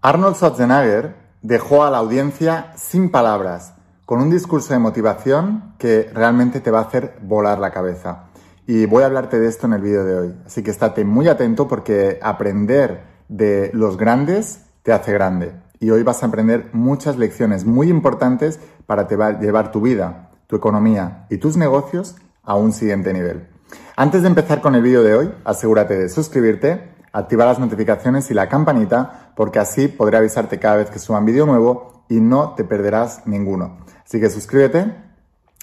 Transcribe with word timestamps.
Arnold 0.00 0.36
Schwarzenegger 0.36 1.16
dejó 1.42 1.82
a 1.82 1.90
la 1.90 1.98
audiencia 1.98 2.72
sin 2.76 3.10
palabras, 3.10 3.74
con 4.04 4.20
un 4.20 4.30
discurso 4.30 4.72
de 4.72 4.78
motivación 4.78 5.74
que 5.76 6.08
realmente 6.14 6.60
te 6.60 6.70
va 6.70 6.78
a 6.78 6.82
hacer 6.82 7.18
volar 7.20 7.58
la 7.58 7.72
cabeza. 7.72 8.26
Y 8.64 8.86
voy 8.86 9.02
a 9.02 9.06
hablarte 9.06 9.40
de 9.40 9.48
esto 9.48 9.66
en 9.66 9.72
el 9.72 9.82
vídeo 9.82 10.04
de 10.04 10.14
hoy. 10.14 10.34
Así 10.46 10.62
que 10.62 10.70
estate 10.70 11.04
muy 11.04 11.26
atento 11.26 11.66
porque 11.66 12.20
aprender 12.22 13.02
de 13.28 13.72
los 13.74 13.96
grandes 13.96 14.66
te 14.84 14.92
hace 14.92 15.12
grande. 15.12 15.52
Y 15.80 15.90
hoy 15.90 16.04
vas 16.04 16.22
a 16.22 16.26
aprender 16.26 16.70
muchas 16.72 17.16
lecciones 17.16 17.64
muy 17.64 17.88
importantes 17.88 18.60
para 18.86 19.08
llevar 19.08 19.72
tu 19.72 19.80
vida, 19.80 20.30
tu 20.46 20.54
economía 20.54 21.26
y 21.28 21.38
tus 21.38 21.56
negocios 21.56 22.14
a 22.44 22.54
un 22.54 22.72
siguiente 22.72 23.12
nivel. 23.12 23.48
Antes 23.96 24.22
de 24.22 24.28
empezar 24.28 24.60
con 24.60 24.76
el 24.76 24.82
vídeo 24.82 25.02
de 25.02 25.16
hoy, 25.16 25.34
asegúrate 25.44 25.98
de 25.98 26.08
suscribirte 26.08 26.97
activar 27.12 27.46
las 27.46 27.58
notificaciones 27.58 28.30
y 28.30 28.34
la 28.34 28.48
campanita 28.48 29.32
porque 29.36 29.58
así 29.58 29.88
podré 29.88 30.18
avisarte 30.18 30.58
cada 30.58 30.76
vez 30.76 30.90
que 30.90 30.98
suba 30.98 31.18
un 31.18 31.26
vídeo 31.26 31.46
nuevo 31.46 32.04
y 32.08 32.20
no 32.20 32.54
te 32.54 32.64
perderás 32.64 33.26
ninguno. 33.26 33.78
Así 34.04 34.20
que 34.20 34.30
suscríbete 34.30 34.94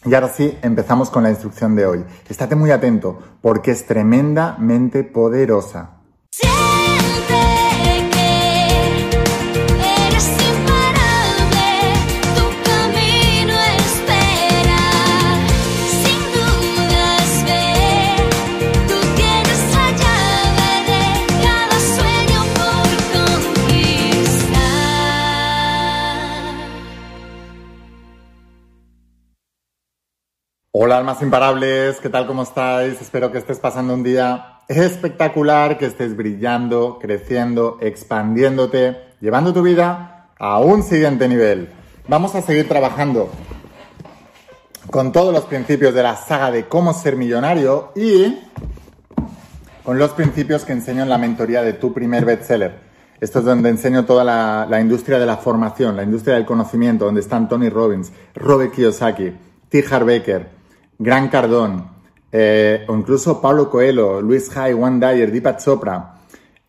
y 0.05 0.13
ahora 0.13 0.30
sí 0.30 0.58
empezamos 0.62 1.09
con 1.09 1.23
la 1.23 1.30
instrucción 1.30 1.76
de 1.76 1.86
hoy. 1.86 2.05
Estate 2.30 2.55
muy 2.55 2.72
atento 2.72 3.20
porque 3.41 3.72
es 3.72 3.86
tremendamente 3.88 5.03
poderosa. 5.03 6.02
Hola 30.78 30.98
almas 30.98 31.22
imparables, 31.22 32.02
¿qué 32.02 32.09
tal? 32.09 32.28
¿Cómo 32.28 32.44
estáis? 32.44 33.02
Espero 33.02 33.31
que 33.31 33.38
estés 33.38 33.59
pasando 33.59 33.94
un 33.94 34.04
día 34.04 34.59
espectacular, 34.68 35.78
que 35.78 35.86
estés 35.86 36.18
brillando, 36.18 37.00
creciendo, 37.00 37.78
expandiéndote, 37.80 38.98
llevando 39.22 39.53
tu 39.53 39.62
vida 39.62 40.31
a 40.38 40.59
un 40.59 40.84
siguiente 40.84 41.30
nivel. 41.30 41.70
Vamos 42.09 42.36
a 42.36 42.42
seguir 42.42 42.68
trabajando 42.68 43.30
con 44.92 45.14
todos 45.14 45.34
los 45.34 45.46
principios 45.46 45.94
de 45.94 46.03
la 46.03 46.18
saga 46.18 46.52
de 46.52 46.66
cómo 46.66 46.94
ser 46.94 47.16
millonario 47.16 47.94
y 47.96 48.38
con 49.86 49.98
los 49.98 50.12
principios 50.12 50.66
que 50.66 50.73
enseño 50.73 51.03
en 51.03 51.09
la 51.09 51.18
mentoría 51.18 51.62
de 51.62 51.72
tu 51.72 51.94
primer 51.94 52.26
bestseller. 52.26 52.81
Esto 53.22 53.40
es 53.40 53.46
donde 53.46 53.70
enseño 53.70 54.03
toda 54.03 54.26
la, 54.26 54.81
industria 54.81 55.20
de 55.20 55.26
la 55.26 55.38
formación, 55.38 55.96
la 55.96 56.03
industria 56.03 56.36
del 56.36 56.46
conocimiento, 56.46 57.06
donde 57.06 57.22
están 57.22 57.48
Tony 57.48 57.70
Robbins, 57.70 58.12
Robert 58.34 58.73
Kiyosaki, 58.73 59.31
T. 59.70 59.86
Harbaker, 59.90 60.64
Gran 60.97 61.29
Cardón, 61.29 61.88
eh, 62.31 62.85
o 62.88 62.95
incluso 62.95 63.41
Pablo 63.41 63.69
Coelho, 63.69 64.21
Luis 64.21 64.55
Hay, 64.55 64.73
Juan 64.73 64.99
Dyer, 64.99 65.31
Deepak 65.31 65.59
Chopra, 65.63 66.15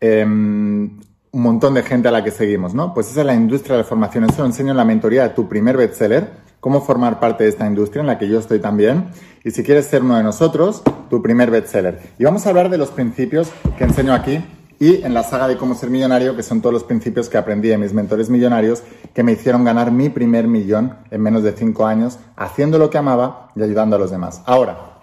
em, 0.00 0.98
un 1.32 1.42
montón 1.42 1.74
de 1.74 1.82
gente 1.82 2.08
a 2.08 2.10
la 2.10 2.24
que 2.24 2.30
seguimos, 2.30 2.74
¿no? 2.74 2.94
Pues 2.94 3.10
esa 3.10 3.20
es 3.20 3.26
la 3.26 3.34
industria 3.34 3.76
de 3.76 3.82
la 3.82 3.88
formación. 3.88 4.24
Eso 4.24 4.42
lo 4.42 4.46
enseño 4.46 4.70
en 4.70 4.76
la 4.76 4.84
mentoría 4.84 5.24
de 5.24 5.28
tu 5.30 5.48
primer 5.48 5.76
bestseller, 5.76 6.30
cómo 6.60 6.80
formar 6.80 7.20
parte 7.20 7.44
de 7.44 7.50
esta 7.50 7.66
industria 7.66 8.00
en 8.00 8.06
la 8.06 8.18
que 8.18 8.28
yo 8.28 8.38
estoy 8.38 8.58
también. 8.58 9.06
Y 9.44 9.50
si 9.50 9.62
quieres 9.62 9.86
ser 9.86 10.02
uno 10.02 10.16
de 10.16 10.22
nosotros, 10.22 10.82
tu 11.10 11.22
primer 11.22 11.50
bestseller. 11.50 12.00
Y 12.18 12.24
vamos 12.24 12.46
a 12.46 12.50
hablar 12.50 12.70
de 12.70 12.78
los 12.78 12.90
principios 12.90 13.50
que 13.76 13.84
enseño 13.84 14.14
aquí 14.14 14.42
y 14.78 15.02
en 15.02 15.14
la 15.14 15.22
saga 15.22 15.48
de 15.48 15.56
cómo 15.56 15.74
ser 15.74 15.90
millonario, 15.90 16.36
que 16.36 16.42
son 16.42 16.60
todos 16.60 16.72
los 16.72 16.84
principios 16.84 17.28
que 17.28 17.38
aprendí 17.38 17.68
de 17.68 17.78
mis 17.78 17.92
mentores 17.92 18.28
millonarios 18.28 18.82
que 19.14 19.22
me 19.22 19.32
hicieron 19.32 19.64
ganar 19.64 19.90
mi 19.90 20.10
primer 20.10 20.46
millón 20.46 20.96
en 21.10 21.22
menos 21.22 21.42
de 21.42 21.52
cinco 21.52 21.86
años, 21.86 22.18
haciendo 22.36 22.78
lo 22.78 22.90
que 22.90 22.98
amaba 22.98 23.50
y 23.56 23.62
ayudando 23.62 23.96
a 23.96 23.98
los 23.98 24.10
demás. 24.10 24.42
Ahora, 24.44 24.98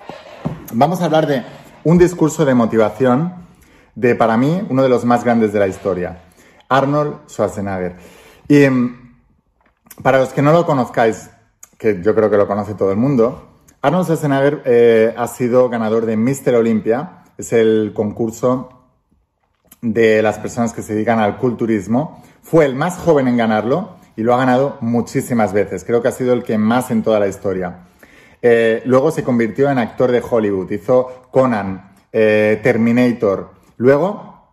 vamos 0.74 1.02
a 1.02 1.06
hablar 1.06 1.26
de 1.26 1.44
un 1.84 1.98
discurso 1.98 2.46
de 2.46 2.54
motivación 2.54 3.34
de, 3.96 4.16
para 4.16 4.38
mí, 4.38 4.66
uno 4.70 4.84
de 4.84 4.90
los 4.90 5.06
más 5.06 5.24
grandes 5.24 5.54
de 5.54 5.60
la 5.60 5.68
historia, 5.68 6.22
Arnold 6.70 7.28
Schwarzenegger. 7.28 7.96
Y 8.48 8.70
mm, 8.70 9.16
para 10.04 10.20
los 10.20 10.30
que 10.30 10.42
no 10.42 10.52
lo 10.52 10.66
conozcáis, 10.66 11.32
que 11.78 12.02
yo 12.02 12.14
creo 12.14 12.30
que 12.30 12.38
lo 12.38 12.48
conoce 12.48 12.76
todo 12.76 12.92
el 12.92 12.98
mundo, 12.98 13.50
Arnold 13.82 14.06
Schwarzenegger 14.06 14.62
eh, 14.66 15.16
ha 15.18 15.28
sido 15.28 15.68
ganador 15.70 16.06
de 16.06 16.16
Mr. 16.16 16.56
Olympia, 16.56 17.24
es 17.38 17.52
el 17.54 17.92
concurso 17.96 18.83
de 19.84 20.22
las 20.24 20.40
personas 20.40 20.74
que 20.74 20.82
se 20.82 20.96
dedican 20.96 21.20
al 21.20 21.38
culturismo. 21.38 22.24
Fue 22.42 22.66
el 22.66 22.74
más 22.74 22.98
joven 22.98 23.28
en 23.28 23.38
ganarlo 23.38 23.98
y 24.16 24.24
lo 24.24 24.34
ha 24.34 24.38
ganado 24.38 24.78
muchísimas 24.80 25.54
veces. 25.54 25.84
Creo 25.84 26.02
que 26.02 26.08
ha 26.08 26.12
sido 26.12 26.34
el 26.34 26.44
que 26.44 26.58
más 26.58 26.90
en 26.90 27.04
toda 27.04 27.20
la 27.20 27.28
historia. 27.28 27.82
Eh, 28.42 28.82
luego 28.86 29.12
se 29.12 29.24
convirtió 29.24 29.70
en 29.70 29.78
actor 29.78 30.12
de 30.12 30.24
Hollywood. 30.28 30.72
Hizo 30.72 31.28
Conan, 31.32 31.92
eh, 32.12 32.60
Terminator. 32.64 33.52
Luego 33.78 34.48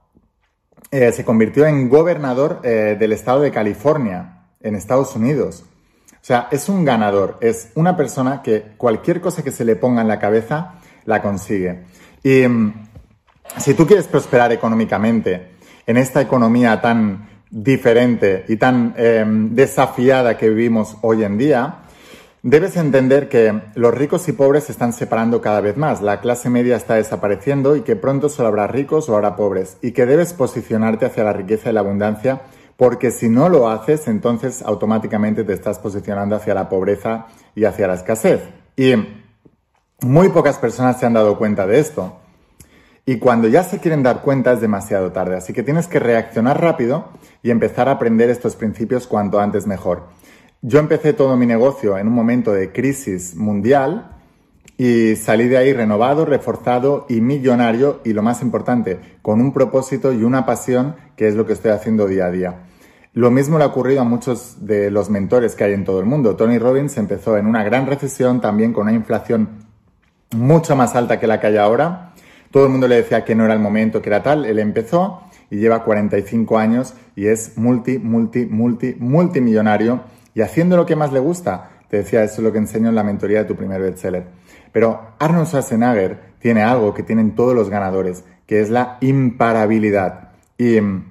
eh, 0.90 1.12
se 1.12 1.24
convirtió 1.24 1.64
en 1.66 1.88
gobernador 1.88 2.60
del 2.60 3.12
estado 3.12 3.40
de 3.40 3.52
California, 3.52 4.46
en 4.60 4.74
Estados 4.74 5.14
Unidos. 5.14 5.64
O 6.12 6.24
sea, 6.24 6.48
es 6.50 6.68
un 6.68 6.84
ganador. 6.84 7.38
Es 7.40 7.70
una 7.76 7.96
persona 7.96 8.42
que 8.42 8.74
cualquier 8.76 9.20
cosa 9.20 9.44
que 9.44 9.52
se 9.52 9.64
le 9.64 9.76
ponga 9.76 10.02
en 10.02 10.08
la 10.08 10.18
cabeza 10.18 10.74
la 11.04 11.22
consigue. 11.22 11.84
Y 12.22 12.46
mm, 12.46 12.89
si 13.58 13.74
tú 13.74 13.86
quieres 13.86 14.06
prosperar 14.06 14.52
económicamente 14.52 15.52
en 15.86 15.96
esta 15.96 16.20
economía 16.20 16.80
tan 16.80 17.28
diferente 17.50 18.44
y 18.48 18.56
tan 18.56 18.94
em, 18.96 19.54
desafiada 19.54 20.36
que 20.36 20.48
vivimos 20.48 20.96
hoy 21.02 21.24
en 21.24 21.36
día, 21.36 21.82
debes 22.42 22.76
entender 22.76 23.28
que 23.28 23.60
los 23.74 23.92
ricos 23.92 24.28
y 24.28 24.32
pobres 24.32 24.64
se 24.64 24.72
están 24.72 24.92
separando 24.92 25.40
cada 25.40 25.60
vez 25.60 25.76
más. 25.76 26.00
La 26.00 26.20
clase 26.20 26.48
media 26.48 26.76
está 26.76 26.94
desapareciendo 26.94 27.76
y 27.76 27.82
que 27.82 27.96
pronto 27.96 28.28
solo 28.28 28.48
habrá 28.48 28.66
ricos 28.66 29.08
o 29.08 29.14
habrá 29.14 29.36
pobres. 29.36 29.76
Y 29.82 29.92
que 29.92 30.06
debes 30.06 30.32
posicionarte 30.32 31.06
hacia 31.06 31.24
la 31.24 31.32
riqueza 31.32 31.70
y 31.70 31.72
la 31.72 31.80
abundancia 31.80 32.42
porque 32.80 33.10
si 33.10 33.28
no 33.28 33.50
lo 33.50 33.68
haces, 33.68 34.08
entonces 34.08 34.62
automáticamente 34.62 35.44
te 35.44 35.52
estás 35.52 35.78
posicionando 35.78 36.36
hacia 36.36 36.54
la 36.54 36.70
pobreza 36.70 37.26
y 37.54 37.64
hacia 37.64 37.86
la 37.86 37.92
escasez. 37.92 38.40
Y 38.74 38.94
muy 40.00 40.30
pocas 40.30 40.56
personas 40.56 40.98
se 40.98 41.04
han 41.04 41.12
dado 41.12 41.36
cuenta 41.36 41.66
de 41.66 41.78
esto. 41.78 42.16
Y 43.10 43.18
cuando 43.18 43.48
ya 43.48 43.64
se 43.64 43.80
quieren 43.80 44.04
dar 44.04 44.22
cuenta 44.22 44.52
es 44.52 44.60
demasiado 44.60 45.10
tarde, 45.10 45.34
así 45.34 45.52
que 45.52 45.64
tienes 45.64 45.88
que 45.88 45.98
reaccionar 45.98 46.60
rápido 46.60 47.08
y 47.42 47.50
empezar 47.50 47.88
a 47.88 47.90
aprender 47.90 48.30
estos 48.30 48.54
principios 48.54 49.08
cuanto 49.08 49.40
antes 49.40 49.66
mejor. 49.66 50.04
Yo 50.62 50.78
empecé 50.78 51.12
todo 51.12 51.36
mi 51.36 51.44
negocio 51.44 51.98
en 51.98 52.06
un 52.06 52.14
momento 52.14 52.52
de 52.52 52.70
crisis 52.70 53.34
mundial 53.34 54.12
y 54.78 55.16
salí 55.16 55.48
de 55.48 55.58
ahí 55.58 55.72
renovado, 55.72 56.24
reforzado 56.24 57.06
y 57.08 57.20
millonario 57.20 58.00
y 58.04 58.12
lo 58.12 58.22
más 58.22 58.42
importante, 58.42 59.00
con 59.22 59.40
un 59.40 59.52
propósito 59.52 60.12
y 60.12 60.22
una 60.22 60.46
pasión 60.46 60.94
que 61.16 61.26
es 61.26 61.34
lo 61.34 61.46
que 61.46 61.54
estoy 61.54 61.72
haciendo 61.72 62.06
día 62.06 62.26
a 62.26 62.30
día. 62.30 62.60
Lo 63.12 63.32
mismo 63.32 63.58
le 63.58 63.64
ha 63.64 63.66
ocurrido 63.66 64.02
a 64.02 64.04
muchos 64.04 64.64
de 64.64 64.88
los 64.92 65.10
mentores 65.10 65.56
que 65.56 65.64
hay 65.64 65.72
en 65.72 65.84
todo 65.84 65.98
el 65.98 66.06
mundo. 66.06 66.36
Tony 66.36 66.58
Robbins 66.58 66.96
empezó 66.96 67.36
en 67.36 67.48
una 67.48 67.64
gran 67.64 67.88
recesión, 67.88 68.40
también 68.40 68.72
con 68.72 68.84
una 68.84 68.92
inflación 68.92 69.48
mucho 70.30 70.76
más 70.76 70.94
alta 70.94 71.18
que 71.18 71.26
la 71.26 71.40
que 71.40 71.48
hay 71.48 71.56
ahora 71.56 72.09
todo 72.50 72.64
el 72.64 72.70
mundo 72.70 72.88
le 72.88 72.96
decía 72.96 73.24
que 73.24 73.34
no 73.34 73.44
era 73.44 73.54
el 73.54 73.60
momento, 73.60 74.02
que 74.02 74.08
era 74.08 74.22
tal. 74.22 74.44
Él 74.44 74.58
empezó 74.58 75.22
y 75.50 75.58
lleva 75.58 75.84
45 75.84 76.58
años 76.58 76.94
y 77.14 77.26
es 77.26 77.56
multi, 77.56 77.98
multi, 77.98 78.46
multi, 78.46 78.96
multimillonario 78.98 80.00
y 80.34 80.42
haciendo 80.42 80.76
lo 80.76 80.86
que 80.86 80.96
más 80.96 81.12
le 81.12 81.20
gusta. 81.20 81.70
Te 81.88 81.98
decía, 81.98 82.22
eso 82.22 82.36
es 82.36 82.42
lo 82.42 82.52
que 82.52 82.58
enseño 82.58 82.88
en 82.88 82.94
la 82.94 83.02
mentoría 83.02 83.40
de 83.40 83.44
tu 83.44 83.56
primer 83.56 83.80
bestseller. 83.80 84.26
Pero 84.72 85.14
Arnold 85.18 85.48
Schwarzenegger 85.48 86.18
tiene 86.38 86.62
algo 86.62 86.94
que 86.94 87.02
tienen 87.02 87.34
todos 87.34 87.54
los 87.54 87.68
ganadores, 87.68 88.24
que 88.46 88.60
es 88.60 88.70
la 88.70 88.98
imparabilidad. 89.00 90.30
Y 90.56 90.80
mm, 90.80 91.04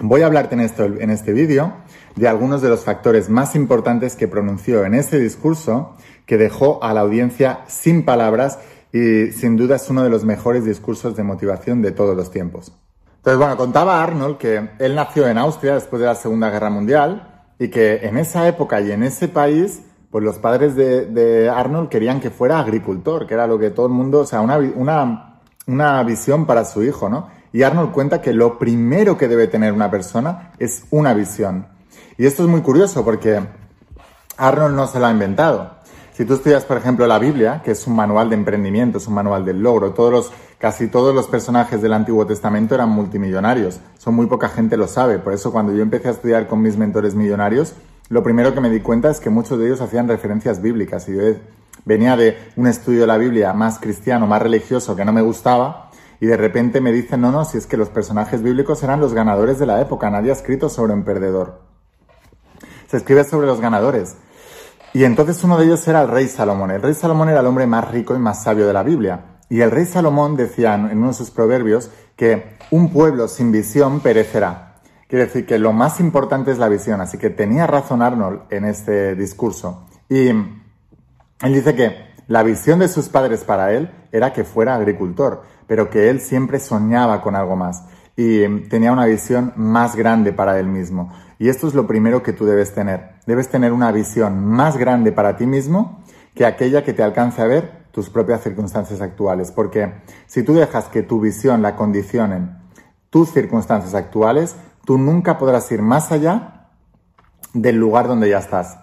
voy 0.00 0.22
a 0.22 0.26
hablarte 0.26 0.54
en, 0.54 0.60
esto, 0.60 0.84
en 0.84 1.10
este 1.10 1.32
vídeo 1.32 1.74
de 2.14 2.28
algunos 2.28 2.62
de 2.62 2.68
los 2.68 2.84
factores 2.84 3.28
más 3.28 3.54
importantes 3.54 4.16
que 4.16 4.28
pronunció 4.28 4.84
en 4.84 4.94
este 4.94 5.18
discurso 5.18 5.96
que 6.24 6.38
dejó 6.38 6.82
a 6.82 6.92
la 6.92 7.00
audiencia 7.00 7.60
sin 7.66 8.04
palabras 8.04 8.58
y 8.96 9.32
sin 9.32 9.56
duda 9.56 9.76
es 9.76 9.90
uno 9.90 10.02
de 10.02 10.08
los 10.08 10.24
mejores 10.24 10.64
discursos 10.64 11.14
de 11.16 11.22
motivación 11.22 11.82
de 11.82 11.92
todos 11.92 12.16
los 12.16 12.30
tiempos. 12.30 12.72
Entonces, 13.16 13.38
bueno, 13.38 13.56
contaba 13.58 14.02
Arnold 14.02 14.38
que 14.38 14.70
él 14.78 14.94
nació 14.94 15.28
en 15.28 15.36
Austria 15.36 15.74
después 15.74 16.00
de 16.00 16.06
la 16.06 16.14
Segunda 16.14 16.48
Guerra 16.48 16.70
Mundial 16.70 17.44
y 17.58 17.68
que 17.68 18.06
en 18.06 18.16
esa 18.16 18.48
época 18.48 18.80
y 18.80 18.92
en 18.92 19.02
ese 19.02 19.28
país, 19.28 19.82
pues 20.10 20.24
los 20.24 20.38
padres 20.38 20.76
de, 20.76 21.50
Arnold 21.54 21.90
querían 21.90 22.20
que 22.20 22.30
fuera 22.30 22.58
agricultor, 22.58 23.26
que 23.26 23.34
era 23.34 23.46
lo 23.46 23.58
que 23.58 23.70
todo 23.70 23.86
el 23.86 23.92
mundo, 23.92 24.20
o 24.20 24.26
sea, 24.26 24.40
una, 24.40 24.56
una, 24.56 25.40
una 25.66 26.02
visión 26.02 26.46
para 26.46 26.64
su 26.64 26.82
hijo, 26.82 27.10
¿no? 27.10 27.28
Y 27.52 27.64
Arnold 27.64 27.92
cuenta 27.92 28.22
que 28.22 28.32
lo 28.32 28.58
primero 28.58 29.18
que 29.18 29.28
debe 29.28 29.46
tener 29.46 29.74
una 29.74 29.90
persona 29.90 30.52
es 30.58 30.84
una 30.90 31.12
visión. 31.12 31.66
Y 32.16 32.24
esto 32.24 32.44
es 32.44 32.48
muy 32.48 32.62
curioso 32.62 33.04
porque 33.04 33.40
Arnold 34.38 34.74
no 34.74 34.86
se 34.86 35.00
lo 35.00 35.06
ha 35.06 35.10
inventado 35.10 35.75
si 36.16 36.24
tú 36.24 36.32
estudias, 36.32 36.64
por 36.64 36.78
ejemplo, 36.78 37.06
la 37.06 37.18
Biblia, 37.18 37.60
que 37.62 37.72
es 37.72 37.86
un 37.86 37.94
manual 37.94 38.30
de 38.30 38.36
emprendimiento, 38.36 38.96
es 38.96 39.06
un 39.06 39.12
manual 39.12 39.44
del 39.44 39.60
logro, 39.60 39.92
todos 39.92 40.10
los, 40.10 40.32
casi 40.56 40.88
todos 40.88 41.14
los 41.14 41.26
personajes 41.26 41.82
del 41.82 41.92
Antiguo 41.92 42.26
Testamento 42.26 42.74
eran 42.74 42.88
multimillonarios. 42.88 43.80
Son 43.98 44.14
muy 44.14 44.24
poca 44.24 44.48
gente 44.48 44.78
lo 44.78 44.88
sabe. 44.88 45.18
Por 45.18 45.34
eso 45.34 45.52
cuando 45.52 45.74
yo 45.74 45.82
empecé 45.82 46.08
a 46.08 46.12
estudiar 46.12 46.48
con 46.48 46.62
mis 46.62 46.78
mentores 46.78 47.14
millonarios, 47.14 47.74
lo 48.08 48.22
primero 48.22 48.54
que 48.54 48.62
me 48.62 48.70
di 48.70 48.80
cuenta 48.80 49.10
es 49.10 49.20
que 49.20 49.28
muchos 49.28 49.58
de 49.58 49.66
ellos 49.66 49.82
hacían 49.82 50.08
referencias 50.08 50.62
bíblicas. 50.62 51.06
Y 51.10 51.16
yo 51.16 51.22
venía 51.84 52.16
de 52.16 52.38
un 52.56 52.66
estudio 52.66 53.02
de 53.02 53.08
la 53.08 53.18
Biblia 53.18 53.52
más 53.52 53.78
cristiano, 53.78 54.26
más 54.26 54.40
religioso, 54.40 54.96
que 54.96 55.04
no 55.04 55.12
me 55.12 55.20
gustaba, 55.20 55.90
y 56.18 56.24
de 56.24 56.38
repente 56.38 56.80
me 56.80 56.92
dicen, 56.92 57.20
no, 57.20 57.30
no, 57.30 57.44
si 57.44 57.58
es 57.58 57.66
que 57.66 57.76
los 57.76 57.90
personajes 57.90 58.42
bíblicos 58.42 58.82
eran 58.82 59.00
los 59.00 59.12
ganadores 59.12 59.58
de 59.58 59.66
la 59.66 59.82
época, 59.82 60.08
nadie 60.08 60.30
ha 60.30 60.34
escrito 60.34 60.70
sobre 60.70 60.94
un 60.94 61.04
perdedor. 61.04 61.60
Se 62.88 62.96
escribe 62.96 63.22
sobre 63.24 63.46
los 63.46 63.60
ganadores. 63.60 64.16
Y 64.96 65.04
entonces 65.04 65.44
uno 65.44 65.58
de 65.58 65.66
ellos 65.66 65.86
era 65.88 66.00
el 66.00 66.08
rey 66.08 66.26
Salomón. 66.26 66.70
El 66.70 66.80
rey 66.80 66.94
Salomón 66.94 67.28
era 67.28 67.40
el 67.40 67.46
hombre 67.46 67.66
más 67.66 67.90
rico 67.90 68.16
y 68.16 68.18
más 68.18 68.42
sabio 68.42 68.66
de 68.66 68.72
la 68.72 68.82
Biblia. 68.82 69.40
Y 69.50 69.60
el 69.60 69.70
rey 69.70 69.84
Salomón 69.84 70.36
decía 70.36 70.74
en 70.74 70.96
uno 70.96 71.08
de 71.08 71.12
sus 71.12 71.30
proverbios 71.30 71.90
que 72.16 72.56
un 72.70 72.90
pueblo 72.90 73.28
sin 73.28 73.52
visión 73.52 74.00
perecerá. 74.00 74.76
Quiere 75.06 75.26
decir 75.26 75.44
que 75.44 75.58
lo 75.58 75.74
más 75.74 76.00
importante 76.00 76.50
es 76.50 76.56
la 76.56 76.70
visión. 76.70 77.02
Así 77.02 77.18
que 77.18 77.28
tenía 77.28 77.66
razón 77.66 78.00
Arnold 78.00 78.44
en 78.48 78.64
este 78.64 79.14
discurso. 79.16 79.86
Y 80.08 80.28
él 80.28 80.62
dice 81.42 81.74
que 81.74 81.94
la 82.26 82.42
visión 82.42 82.78
de 82.78 82.88
sus 82.88 83.10
padres 83.10 83.44
para 83.44 83.74
él 83.74 83.90
era 84.12 84.32
que 84.32 84.44
fuera 84.44 84.76
agricultor, 84.76 85.42
pero 85.66 85.90
que 85.90 86.08
él 86.08 86.22
siempre 86.22 86.58
soñaba 86.58 87.20
con 87.20 87.36
algo 87.36 87.54
más 87.54 87.82
y 88.16 88.48
tenía 88.70 88.92
una 88.92 89.04
visión 89.04 89.52
más 89.56 89.94
grande 89.94 90.32
para 90.32 90.58
él 90.58 90.66
mismo. 90.66 91.12
Y 91.38 91.48
esto 91.48 91.68
es 91.68 91.74
lo 91.74 91.86
primero 91.86 92.22
que 92.22 92.32
tú 92.32 92.46
debes 92.46 92.74
tener. 92.74 93.14
Debes 93.26 93.48
tener 93.48 93.72
una 93.72 93.92
visión 93.92 94.44
más 94.44 94.76
grande 94.76 95.12
para 95.12 95.36
ti 95.36 95.46
mismo 95.46 96.02
que 96.34 96.46
aquella 96.46 96.84
que 96.84 96.92
te 96.92 97.02
alcance 97.02 97.42
a 97.42 97.46
ver 97.46 97.86
tus 97.92 98.10
propias 98.10 98.42
circunstancias 98.42 99.00
actuales. 99.00 99.50
Porque 99.50 99.92
si 100.26 100.42
tú 100.42 100.54
dejas 100.54 100.86
que 100.86 101.02
tu 101.02 101.20
visión 101.20 101.62
la 101.62 101.76
condicionen 101.76 102.58
tus 103.10 103.30
circunstancias 103.32 103.94
actuales, 103.94 104.56
tú 104.84 104.98
nunca 104.98 105.38
podrás 105.38 105.70
ir 105.72 105.82
más 105.82 106.12
allá 106.12 106.68
del 107.52 107.76
lugar 107.76 108.08
donde 108.08 108.28
ya 108.28 108.38
estás. 108.38 108.78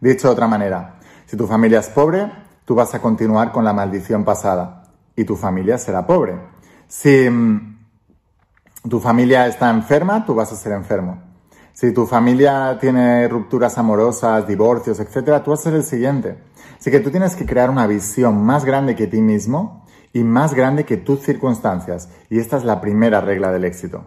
Dicho 0.00 0.28
de 0.28 0.32
otra 0.32 0.48
manera, 0.48 0.98
si 1.26 1.36
tu 1.36 1.46
familia 1.46 1.80
es 1.80 1.88
pobre, 1.88 2.30
tú 2.64 2.74
vas 2.74 2.94
a 2.94 3.00
continuar 3.00 3.52
con 3.52 3.64
la 3.64 3.72
maldición 3.72 4.24
pasada 4.24 4.84
y 5.14 5.24
tu 5.24 5.36
familia 5.36 5.78
será 5.78 6.06
pobre. 6.06 6.38
Si 6.88 7.28
mm, 7.28 7.78
tu 8.88 9.00
familia 9.00 9.46
está 9.46 9.70
enferma, 9.70 10.24
tú 10.24 10.34
vas 10.34 10.52
a 10.52 10.56
ser 10.56 10.72
enfermo. 10.72 11.25
Si 11.76 11.92
tu 11.92 12.06
familia 12.06 12.78
tiene 12.80 13.28
rupturas 13.28 13.76
amorosas, 13.76 14.48
divorcios, 14.48 14.98
etcétera, 14.98 15.44
tú 15.44 15.54
ser 15.58 15.74
el 15.74 15.84
siguiente. 15.84 16.38
Así 16.78 16.90
que 16.90 17.00
tú 17.00 17.10
tienes 17.10 17.36
que 17.36 17.44
crear 17.44 17.68
una 17.68 17.86
visión 17.86 18.42
más 18.42 18.64
grande 18.64 18.96
que 18.96 19.06
ti 19.06 19.20
mismo 19.20 19.84
y 20.14 20.24
más 20.24 20.54
grande 20.54 20.86
que 20.86 20.96
tus 20.96 21.20
circunstancias. 21.20 22.08
Y 22.30 22.38
esta 22.38 22.56
es 22.56 22.64
la 22.64 22.80
primera 22.80 23.20
regla 23.20 23.52
del 23.52 23.66
éxito. 23.66 24.06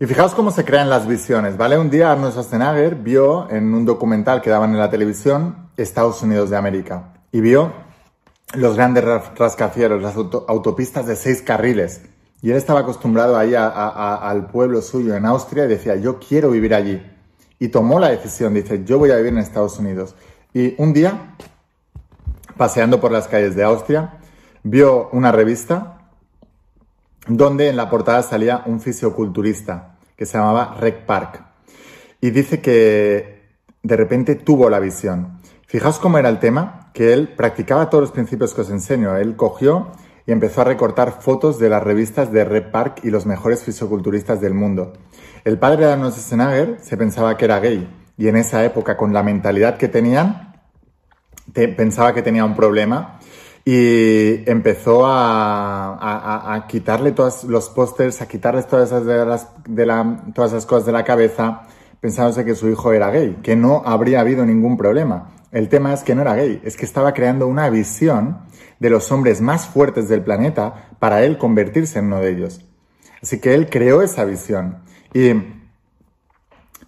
Y 0.00 0.06
fijaos 0.06 0.34
cómo 0.34 0.50
se 0.52 0.64
crean 0.64 0.88
las 0.88 1.06
visiones, 1.06 1.58
¿vale? 1.58 1.76
Un 1.76 1.90
día 1.90 2.12
Arnold 2.12 2.32
Schwarzenegger 2.32 2.94
vio 2.94 3.46
en 3.50 3.74
un 3.74 3.84
documental 3.84 4.40
que 4.40 4.48
daban 4.48 4.70
en 4.70 4.78
la 4.78 4.88
televisión 4.88 5.68
Estados 5.76 6.22
Unidos 6.22 6.48
de 6.48 6.56
América 6.56 7.12
y 7.30 7.42
vio 7.42 7.74
los 8.54 8.74
grandes 8.74 9.04
rascacielos, 9.36 10.00
las 10.00 10.16
autopistas 10.16 11.06
de 11.06 11.16
seis 11.16 11.42
carriles 11.42 12.00
y 12.42 12.50
él 12.50 12.56
estaba 12.56 12.80
acostumbrado 12.80 13.38
ahí 13.38 13.54
al 13.54 14.46
pueblo 14.48 14.82
suyo 14.82 15.14
en 15.14 15.24
Austria 15.24 15.64
y 15.64 15.68
decía, 15.68 15.94
yo 15.94 16.18
quiero 16.18 16.50
vivir 16.50 16.74
allí. 16.74 17.00
Y 17.60 17.68
tomó 17.68 18.00
la 18.00 18.08
decisión, 18.08 18.52
dice, 18.52 18.82
yo 18.84 18.98
voy 18.98 19.12
a 19.12 19.16
vivir 19.16 19.32
en 19.32 19.38
Estados 19.38 19.78
Unidos. 19.78 20.16
Y 20.52 20.74
un 20.82 20.92
día, 20.92 21.36
paseando 22.56 23.00
por 23.00 23.12
las 23.12 23.28
calles 23.28 23.54
de 23.54 23.62
Austria, 23.62 24.18
vio 24.64 25.08
una 25.12 25.30
revista 25.30 25.98
donde 27.28 27.68
en 27.68 27.76
la 27.76 27.88
portada 27.88 28.24
salía 28.24 28.64
un 28.66 28.80
fisioculturista 28.80 29.94
que 30.16 30.26
se 30.26 30.36
llamaba 30.36 30.76
Rec 30.80 31.06
Park. 31.06 31.44
Y 32.20 32.30
dice 32.30 32.60
que 32.60 33.52
de 33.84 33.96
repente 33.96 34.34
tuvo 34.34 34.68
la 34.68 34.80
visión. 34.80 35.38
Fijaos 35.68 36.00
cómo 36.00 36.18
era 36.18 36.28
el 36.28 36.40
tema, 36.40 36.90
que 36.92 37.12
él 37.12 37.28
practicaba 37.36 37.88
todos 37.88 38.02
los 38.02 38.10
principios 38.10 38.52
que 38.52 38.62
os 38.62 38.70
enseño. 38.70 39.16
Él 39.16 39.36
cogió 39.36 39.92
y 40.26 40.32
empezó 40.32 40.60
a 40.60 40.64
recortar 40.64 41.20
fotos 41.20 41.58
de 41.58 41.68
las 41.68 41.82
revistas 41.82 42.32
de 42.32 42.44
Red 42.44 42.70
Park 42.70 43.00
y 43.02 43.10
los 43.10 43.26
mejores 43.26 43.62
fisioculturistas 43.62 44.40
del 44.40 44.54
mundo. 44.54 44.92
El 45.44 45.58
padre 45.58 45.86
de 45.86 45.92
Arnold 45.92 46.12
Schwarzenegger 46.12 46.78
se 46.80 46.96
pensaba 46.96 47.36
que 47.36 47.44
era 47.44 47.58
gay 47.60 47.88
y 48.16 48.28
en 48.28 48.36
esa 48.36 48.64
época, 48.64 48.96
con 48.96 49.12
la 49.12 49.22
mentalidad 49.22 49.76
que 49.76 49.88
tenían, 49.88 50.54
pensaba 51.52 52.14
que 52.14 52.22
tenía 52.22 52.44
un 52.44 52.54
problema 52.54 53.18
y 53.64 54.48
empezó 54.48 55.02
a, 55.06 56.64
quitarle 56.68 57.12
todos 57.12 57.44
los 57.44 57.68
pósters, 57.70 58.20
a 58.22 58.28
quitarle 58.28 58.62
todas 58.62 58.90
esas, 58.90 59.04
las, 59.04 59.48
de 59.66 59.86
la, 59.86 60.24
todas 60.34 60.52
esas 60.52 60.66
cosas 60.66 60.86
de 60.86 60.92
la 60.92 61.04
cabeza, 61.04 61.62
pensándose 62.00 62.44
que 62.44 62.54
su 62.54 62.68
hijo 62.68 62.92
era 62.92 63.10
gay, 63.10 63.38
que 63.42 63.56
no 63.56 63.82
habría 63.84 64.20
habido 64.20 64.44
ningún 64.44 64.76
problema. 64.76 65.30
El 65.50 65.68
tema 65.68 65.92
es 65.92 66.02
que 66.02 66.14
no 66.14 66.22
era 66.22 66.34
gay, 66.34 66.60
es 66.64 66.76
que 66.76 66.84
estaba 66.84 67.12
creando 67.12 67.46
una 67.46 67.70
visión 67.70 68.38
de 68.82 68.90
los 68.90 69.12
hombres 69.12 69.40
más 69.40 69.68
fuertes 69.68 70.08
del 70.08 70.22
planeta 70.22 70.88
para 70.98 71.22
él 71.22 71.38
convertirse 71.38 72.00
en 72.00 72.06
uno 72.06 72.18
de 72.18 72.30
ellos. 72.30 72.64
Así 73.22 73.38
que 73.38 73.54
él 73.54 73.70
creó 73.70 74.02
esa 74.02 74.24
visión. 74.24 74.78
Y 75.14 75.34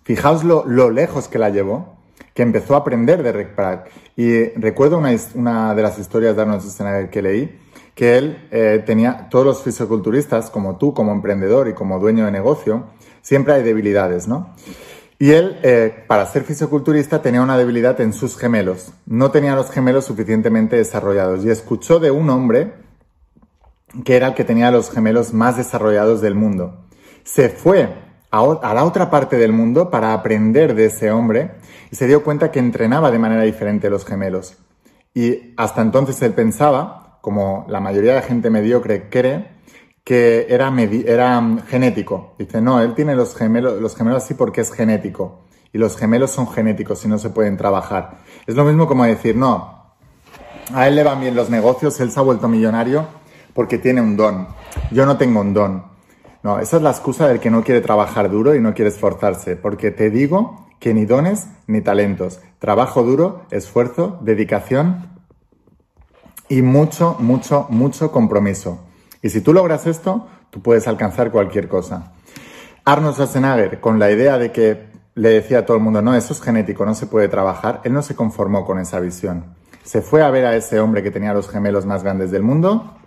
fijaos 0.02 0.42
lo, 0.42 0.90
lejos 0.90 1.28
que 1.28 1.38
la 1.38 1.50
llevó, 1.50 1.94
que 2.34 2.42
empezó 2.42 2.74
a 2.74 2.78
aprender 2.78 3.22
de 3.22 3.30
Rick 3.30 3.54
Pratt. 3.54 3.86
Y 4.16 4.46
recuerdo 4.56 4.98
una, 4.98 5.74
de 5.74 5.82
las 5.82 5.96
historias 6.00 6.34
de 6.34 6.42
Arnold 6.42 6.62
Schwarzenegger 6.62 7.10
que 7.10 7.22
leí, 7.22 7.60
que 7.94 8.18
él 8.18 8.48
eh, 8.50 8.82
tenía, 8.84 9.28
todos 9.30 9.46
los 9.46 9.62
fisioculturistas, 9.62 10.50
como 10.50 10.78
tú, 10.78 10.94
como 10.94 11.12
emprendedor 11.12 11.68
y 11.68 11.74
como 11.74 12.00
dueño 12.00 12.24
de 12.24 12.32
negocio, 12.32 12.86
siempre 13.22 13.54
hay 13.54 13.62
debilidades, 13.62 14.26
¿no? 14.26 14.52
Y 15.18 15.30
él, 15.30 15.58
eh, 15.62 16.04
para 16.06 16.26
ser 16.26 16.44
fisioculturista, 16.44 17.22
tenía 17.22 17.42
una 17.42 17.56
debilidad 17.56 18.00
en 18.00 18.12
sus 18.12 18.36
gemelos. 18.36 18.92
No 19.06 19.30
tenía 19.30 19.54
los 19.54 19.70
gemelos 19.70 20.04
suficientemente 20.04 20.76
desarrollados. 20.76 21.44
Y 21.44 21.50
escuchó 21.50 22.00
de 22.00 22.10
un 22.10 22.28
hombre 22.30 22.72
que 24.04 24.16
era 24.16 24.28
el 24.28 24.34
que 24.34 24.44
tenía 24.44 24.70
los 24.70 24.90
gemelos 24.90 25.32
más 25.32 25.56
desarrollados 25.56 26.20
del 26.20 26.34
mundo. 26.34 26.86
Se 27.22 27.48
fue 27.48 27.88
a, 28.30 28.74
la 28.74 28.84
otra 28.84 29.10
parte 29.10 29.36
del 29.36 29.52
mundo 29.52 29.90
para 29.90 30.12
aprender 30.12 30.74
de 30.74 30.86
ese 30.86 31.12
hombre 31.12 31.52
y 31.92 31.96
se 31.96 32.06
dio 32.06 32.24
cuenta 32.24 32.50
que 32.50 32.58
entrenaba 32.58 33.10
de 33.10 33.18
manera 33.18 33.42
diferente 33.42 33.90
los 33.90 34.04
gemelos. 34.04 34.56
Y 35.14 35.54
hasta 35.56 35.80
entonces 35.80 36.20
él 36.22 36.32
pensaba, 36.32 37.18
como 37.20 37.66
la 37.68 37.78
mayoría 37.78 38.16
de 38.16 38.22
gente 38.22 38.50
mediocre 38.50 39.08
cree, 39.08 39.53
que 40.04 40.46
era, 40.50 40.72
era 41.06 41.40
mm, 41.40 41.62
genético. 41.66 42.34
Dice, 42.38 42.60
no, 42.60 42.80
él 42.80 42.94
tiene 42.94 43.14
los 43.14 43.34
gemelos, 43.34 43.80
los 43.80 43.96
gemelos 43.96 44.22
así 44.22 44.34
porque 44.34 44.60
es 44.60 44.70
genético. 44.70 45.40
Y 45.72 45.78
los 45.78 45.96
gemelos 45.96 46.30
son 46.30 46.48
genéticos 46.48 47.04
y 47.04 47.08
no 47.08 47.18
se 47.18 47.30
pueden 47.30 47.56
trabajar. 47.56 48.18
Es 48.46 48.54
lo 48.54 48.64
mismo 48.64 48.86
como 48.86 49.04
decir, 49.04 49.34
no, 49.34 49.94
a 50.72 50.86
él 50.86 50.94
le 50.94 51.02
van 51.02 51.20
bien 51.20 51.34
los 51.34 51.50
negocios, 51.50 51.98
él 52.00 52.12
se 52.12 52.20
ha 52.20 52.22
vuelto 52.22 52.46
millonario 52.48 53.06
porque 53.54 53.78
tiene 53.78 54.00
un 54.00 54.16
don. 54.16 54.46
Yo 54.92 55.06
no 55.06 55.16
tengo 55.16 55.40
un 55.40 55.54
don. 55.54 55.84
No, 56.42 56.58
esa 56.58 56.76
es 56.76 56.82
la 56.82 56.90
excusa 56.90 57.26
del 57.26 57.40
que 57.40 57.50
no 57.50 57.64
quiere 57.64 57.80
trabajar 57.80 58.30
duro 58.30 58.54
y 58.54 58.60
no 58.60 58.74
quiere 58.74 58.90
esforzarse. 58.90 59.56
Porque 59.56 59.90
te 59.90 60.10
digo 60.10 60.66
que 60.78 60.92
ni 60.92 61.06
dones 61.06 61.48
ni 61.66 61.80
talentos. 61.80 62.40
Trabajo 62.58 63.02
duro, 63.02 63.46
esfuerzo, 63.50 64.18
dedicación 64.20 65.08
y 66.48 66.60
mucho, 66.60 67.16
mucho, 67.18 67.66
mucho 67.70 68.12
compromiso. 68.12 68.80
Y 69.24 69.30
si 69.30 69.40
tú 69.40 69.54
logras 69.54 69.86
esto, 69.86 70.26
tú 70.50 70.60
puedes 70.60 70.86
alcanzar 70.86 71.30
cualquier 71.30 71.66
cosa. 71.66 72.12
Arnold 72.84 73.14
Schwarzenegger, 73.14 73.80
con 73.80 73.98
la 73.98 74.10
idea 74.10 74.36
de 74.36 74.52
que 74.52 74.88
le 75.14 75.30
decía 75.30 75.60
a 75.60 75.64
todo 75.64 75.78
el 75.78 75.82
mundo, 75.82 76.02
no, 76.02 76.14
eso 76.14 76.34
es 76.34 76.42
genético, 76.42 76.84
no 76.84 76.94
se 76.94 77.06
puede 77.06 77.28
trabajar, 77.28 77.80
él 77.84 77.94
no 77.94 78.02
se 78.02 78.14
conformó 78.14 78.66
con 78.66 78.78
esa 78.78 79.00
visión. 79.00 79.46
Se 79.82 80.02
fue 80.02 80.22
a 80.22 80.28
ver 80.28 80.44
a 80.44 80.54
ese 80.54 80.78
hombre 80.78 81.02
que 81.02 81.10
tenía 81.10 81.32
los 81.32 81.48
gemelos 81.48 81.86
más 81.86 82.02
grandes 82.02 82.30
del 82.32 82.42
mundo, 82.42 82.98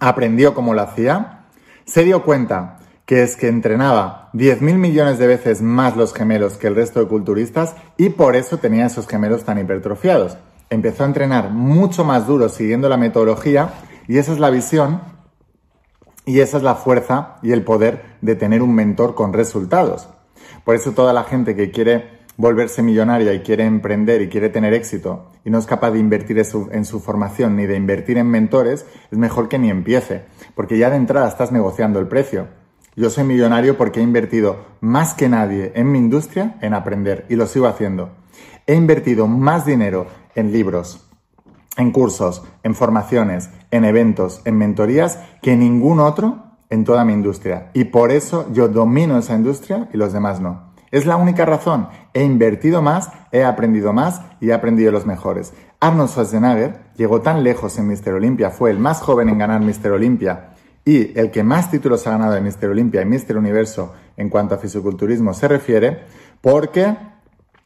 aprendió 0.00 0.54
cómo 0.54 0.72
lo 0.72 0.80
hacía, 0.80 1.44
se 1.84 2.04
dio 2.04 2.22
cuenta 2.22 2.78
que 3.04 3.22
es 3.22 3.36
que 3.36 3.48
entrenaba 3.48 4.30
10.000 4.32 4.78
millones 4.78 5.18
de 5.18 5.26
veces 5.26 5.60
más 5.60 5.94
los 5.94 6.14
gemelos 6.14 6.56
que 6.56 6.68
el 6.68 6.74
resto 6.74 7.00
de 7.00 7.06
culturistas 7.06 7.74
y 7.98 8.08
por 8.08 8.34
eso 8.34 8.56
tenía 8.56 8.86
esos 8.86 9.06
gemelos 9.06 9.44
tan 9.44 9.58
hipertrofiados. 9.58 10.38
Empezó 10.70 11.02
a 11.02 11.06
entrenar 11.08 11.50
mucho 11.50 12.02
más 12.02 12.26
duro 12.26 12.48
siguiendo 12.48 12.88
la 12.88 12.96
metodología 12.96 13.74
y 14.06 14.16
esa 14.16 14.32
es 14.32 14.38
la 14.38 14.48
visión 14.48 15.17
y 16.28 16.40
esa 16.40 16.58
es 16.58 16.62
la 16.62 16.74
fuerza 16.74 17.36
y 17.42 17.52
el 17.52 17.62
poder 17.62 18.02
de 18.20 18.34
tener 18.34 18.60
un 18.60 18.74
mentor 18.74 19.14
con 19.14 19.32
resultados. 19.32 20.10
Por 20.62 20.74
eso 20.74 20.92
toda 20.92 21.14
la 21.14 21.24
gente 21.24 21.56
que 21.56 21.70
quiere 21.70 22.18
volverse 22.36 22.82
millonaria 22.82 23.32
y 23.32 23.40
quiere 23.40 23.64
emprender 23.64 24.20
y 24.20 24.28
quiere 24.28 24.50
tener 24.50 24.74
éxito 24.74 25.30
y 25.42 25.48
no 25.48 25.58
es 25.58 25.64
capaz 25.64 25.92
de 25.92 26.00
invertir 26.00 26.38
en 26.38 26.84
su, 26.84 27.00
formación 27.00 27.56
ni 27.56 27.64
de 27.64 27.76
invertir 27.76 28.18
en 28.18 28.26
mentores, 28.26 28.84
es 29.10 29.16
mejor 29.16 29.48
que 29.48 29.58
ni 29.58 29.70
empiece, 29.70 30.24
porque 30.54 30.76
ya 30.76 30.90
de 30.90 30.96
entrada 30.96 31.26
estás 31.26 31.50
negociando 31.50 31.98
el 31.98 32.08
precio. 32.08 32.48
Yo 32.94 33.08
soy 33.08 33.24
millonario 33.24 33.78
porque 33.78 34.00
he 34.00 34.02
invertido 34.02 34.66
más 34.82 35.14
que 35.14 35.30
nadie 35.30 35.72
en 35.76 35.90
mi 35.90 35.96
industria 35.96 36.58
en 36.60 36.74
aprender 36.74 37.24
y 37.30 37.36
lo 37.36 37.46
sigo 37.46 37.68
haciendo. 37.68 38.10
He 38.66 38.74
invertido 38.74 39.28
más 39.28 39.64
dinero 39.64 40.06
en 40.34 40.52
libros, 40.52 41.07
en 41.78 41.92
cursos, 41.92 42.42
en 42.62 42.74
formaciones, 42.74 43.48
en 43.70 43.86
eventos, 43.86 44.42
en 44.44 44.58
mentorías 44.58 45.18
que 45.40 45.56
ningún 45.56 46.00
otro 46.00 46.44
en 46.68 46.84
toda 46.84 47.06
mi 47.06 47.14
industria. 47.14 47.70
Y 47.72 47.84
por 47.84 48.10
eso 48.10 48.46
yo 48.52 48.68
domino 48.68 49.16
esa 49.16 49.34
industria 49.34 49.88
y 49.94 49.96
los 49.96 50.12
demás 50.12 50.40
no. 50.40 50.68
Es 50.90 51.06
la 51.06 51.16
única 51.16 51.44
razón. 51.44 51.88
He 52.12 52.24
invertido 52.24 52.82
más, 52.82 53.10
he 53.32 53.44
aprendido 53.44 53.92
más 53.92 54.22
y 54.40 54.50
he 54.50 54.52
aprendido 54.52 54.92
los 54.92 55.06
mejores. 55.06 55.52
Arnold 55.80 56.10
Schwarzenegger 56.10 56.80
llegó 56.96 57.20
tan 57.20 57.44
lejos 57.44 57.78
en 57.78 57.86
Mr. 57.86 58.14
Olympia, 58.14 58.50
fue 58.50 58.70
el 58.70 58.78
más 58.78 59.00
joven 59.00 59.28
en 59.28 59.38
ganar 59.38 59.60
Mr. 59.60 59.92
Olympia 59.92 60.50
y 60.84 61.18
el 61.18 61.30
que 61.30 61.42
más 61.42 61.70
títulos 61.70 62.06
ha 62.06 62.12
ganado 62.12 62.34
en 62.36 62.44
Mr. 62.44 62.70
Olympia 62.70 63.02
y 63.02 63.04
Mr. 63.04 63.36
Universo 63.36 63.92
en 64.16 64.30
cuanto 64.30 64.54
a 64.54 64.58
fisiculturismo 64.58 65.34
se 65.34 65.46
refiere, 65.46 66.04
porque 66.40 66.96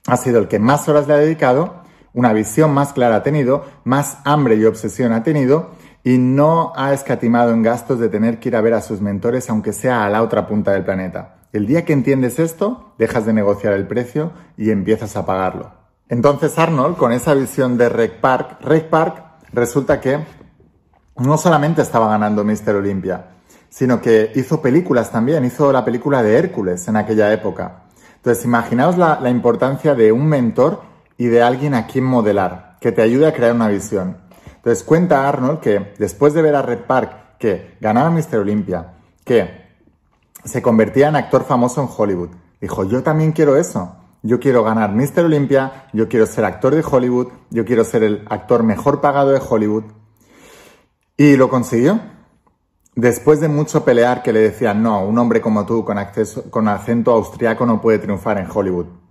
ha 0.06 0.16
sido 0.16 0.40
el 0.40 0.48
que 0.48 0.58
más 0.58 0.88
horas 0.88 1.06
le 1.06 1.14
ha 1.14 1.18
dedicado, 1.18 1.81
una 2.14 2.32
visión 2.32 2.72
más 2.72 2.92
clara 2.92 3.16
ha 3.16 3.22
tenido, 3.22 3.64
más 3.84 4.18
hambre 4.24 4.56
y 4.56 4.64
obsesión 4.64 5.12
ha 5.12 5.22
tenido 5.22 5.70
y 6.04 6.18
no 6.18 6.72
ha 6.76 6.92
escatimado 6.92 7.52
en 7.52 7.62
gastos 7.62 7.98
de 7.98 8.08
tener 8.08 8.38
que 8.38 8.48
ir 8.48 8.56
a 8.56 8.60
ver 8.60 8.74
a 8.74 8.80
sus 8.80 9.00
mentores 9.00 9.48
aunque 9.48 9.72
sea 9.72 10.04
a 10.04 10.10
la 10.10 10.22
otra 10.22 10.46
punta 10.46 10.72
del 10.72 10.84
planeta. 10.84 11.36
El 11.52 11.66
día 11.66 11.84
que 11.84 11.92
entiendes 11.92 12.38
esto, 12.38 12.94
dejas 12.98 13.26
de 13.26 13.32
negociar 13.32 13.74
el 13.74 13.86
precio 13.86 14.32
y 14.56 14.70
empiezas 14.70 15.16
a 15.16 15.26
pagarlo. 15.26 15.72
Entonces 16.08 16.58
Arnold, 16.58 16.96
con 16.96 17.12
esa 17.12 17.34
visión 17.34 17.78
de 17.78 17.88
Rec 17.88 18.20
Park, 18.20 18.58
Rec 18.62 18.88
Park 18.88 19.22
resulta 19.52 20.00
que 20.00 20.18
no 21.16 21.38
solamente 21.38 21.82
estaba 21.82 22.08
ganando 22.08 22.44
Mr. 22.44 22.76
Olympia, 22.76 23.26
sino 23.68 24.00
que 24.00 24.32
hizo 24.34 24.60
películas 24.60 25.10
también, 25.10 25.44
hizo 25.44 25.72
la 25.72 25.84
película 25.84 26.22
de 26.22 26.36
Hércules 26.36 26.86
en 26.88 26.96
aquella 26.96 27.32
época. 27.32 27.84
Entonces, 28.16 28.44
imaginaos 28.44 28.98
la, 28.98 29.28
importancia 29.30 29.94
de 29.94 30.12
un 30.12 30.26
mentor 30.26 30.82
y 31.22 31.28
de 31.28 31.40
alguien 31.40 31.72
a 31.74 31.86
quien 31.86 32.02
modelar, 32.02 32.78
que 32.80 32.90
te 32.90 33.00
ayude 33.00 33.28
a 33.28 33.32
crear 33.32 33.54
una 33.54 33.68
visión. 33.68 34.16
Entonces, 34.56 34.82
cuenta 34.82 35.28
Arnold 35.28 35.60
que 35.60 35.94
después 35.96 36.34
de 36.34 36.42
ver 36.42 36.56
a 36.56 36.62
Red 36.62 36.80
Park, 36.80 37.38
que 37.38 37.76
ganaba 37.80 38.10
Mr. 38.10 38.38
Olympia, 38.38 38.94
que 39.24 39.68
se 40.44 40.60
convertía 40.62 41.06
en 41.06 41.14
actor 41.14 41.44
famoso 41.44 41.80
en 41.80 41.88
Hollywood, 41.96 42.30
dijo, 42.60 42.82
yo 42.82 43.04
también 43.04 43.30
quiero 43.30 43.54
eso. 43.54 43.94
Yo 44.24 44.40
quiero 44.40 44.64
ganar 44.64 44.96
Mr. 44.96 45.26
Olympia, 45.26 45.86
yo 45.92 46.08
quiero 46.08 46.26
ser 46.26 46.44
actor 46.44 46.74
de 46.74 46.84
Hollywood, 46.84 47.28
yo 47.50 47.64
quiero 47.64 47.84
ser 47.84 48.02
el 48.02 48.24
actor 48.28 48.64
mejor 48.64 49.00
pagado 49.00 49.30
de 49.30 49.40
Hollywood. 49.48 49.84
Y 51.16 51.36
lo 51.36 51.48
consiguió. 51.48 52.00
Después 52.96 53.38
de 53.38 53.46
mucho 53.46 53.84
pelear 53.84 54.24
que 54.24 54.32
le 54.32 54.40
decían, 54.40 54.82
no, 54.82 55.04
un 55.04 55.16
hombre 55.18 55.40
como 55.40 55.66
tú 55.66 55.84
con, 55.84 55.98
acceso, 55.98 56.50
con 56.50 56.66
acento 56.66 57.12
austriaco 57.12 57.64
no 57.64 57.80
puede 57.80 58.00
triunfar 58.00 58.38
en 58.38 58.48
Hollywood. 58.52 59.01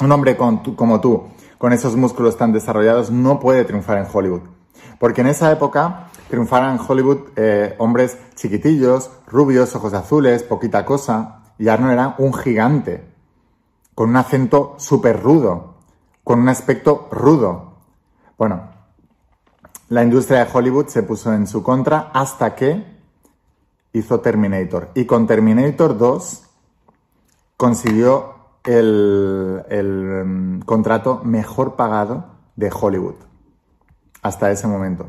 Un 0.00 0.12
hombre 0.12 0.36
como 0.36 1.00
tú, 1.00 1.24
con 1.58 1.72
esos 1.72 1.96
músculos 1.96 2.36
tan 2.36 2.52
desarrollados, 2.52 3.10
no 3.10 3.40
puede 3.40 3.64
triunfar 3.64 3.98
en 3.98 4.06
Hollywood. 4.12 4.42
Porque 4.98 5.22
en 5.22 5.28
esa 5.28 5.50
época 5.50 6.08
triunfaron 6.28 6.72
en 6.72 6.80
Hollywood 6.86 7.18
eh, 7.36 7.74
hombres 7.78 8.18
chiquitillos, 8.34 9.10
rubios, 9.26 9.74
ojos 9.74 9.94
azules, 9.94 10.42
poquita 10.42 10.84
cosa, 10.84 11.42
y 11.58 11.68
Arnold 11.68 11.92
era 11.92 12.14
un 12.18 12.34
gigante 12.34 13.04
con 13.94 14.10
un 14.10 14.16
acento 14.16 14.74
súper 14.78 15.22
rudo, 15.22 15.76
con 16.22 16.40
un 16.40 16.50
aspecto 16.50 17.08
rudo. 17.10 17.76
Bueno, 18.36 18.68
la 19.88 20.02
industria 20.02 20.44
de 20.44 20.50
Hollywood 20.52 20.88
se 20.88 21.02
puso 21.02 21.32
en 21.32 21.46
su 21.46 21.62
contra 21.62 22.10
hasta 22.12 22.54
que 22.54 22.84
hizo 23.94 24.20
Terminator. 24.20 24.90
Y 24.94 25.06
con 25.06 25.26
Terminator 25.26 25.96
2 25.96 26.42
consiguió 27.56 28.35
el, 28.66 30.22
mm, 30.24 30.60
contrato 30.60 31.20
mejor 31.24 31.76
pagado 31.76 32.26
de 32.56 32.70
Hollywood. 32.72 33.16
Hasta 34.22 34.50
ese 34.50 34.66
momento. 34.66 35.06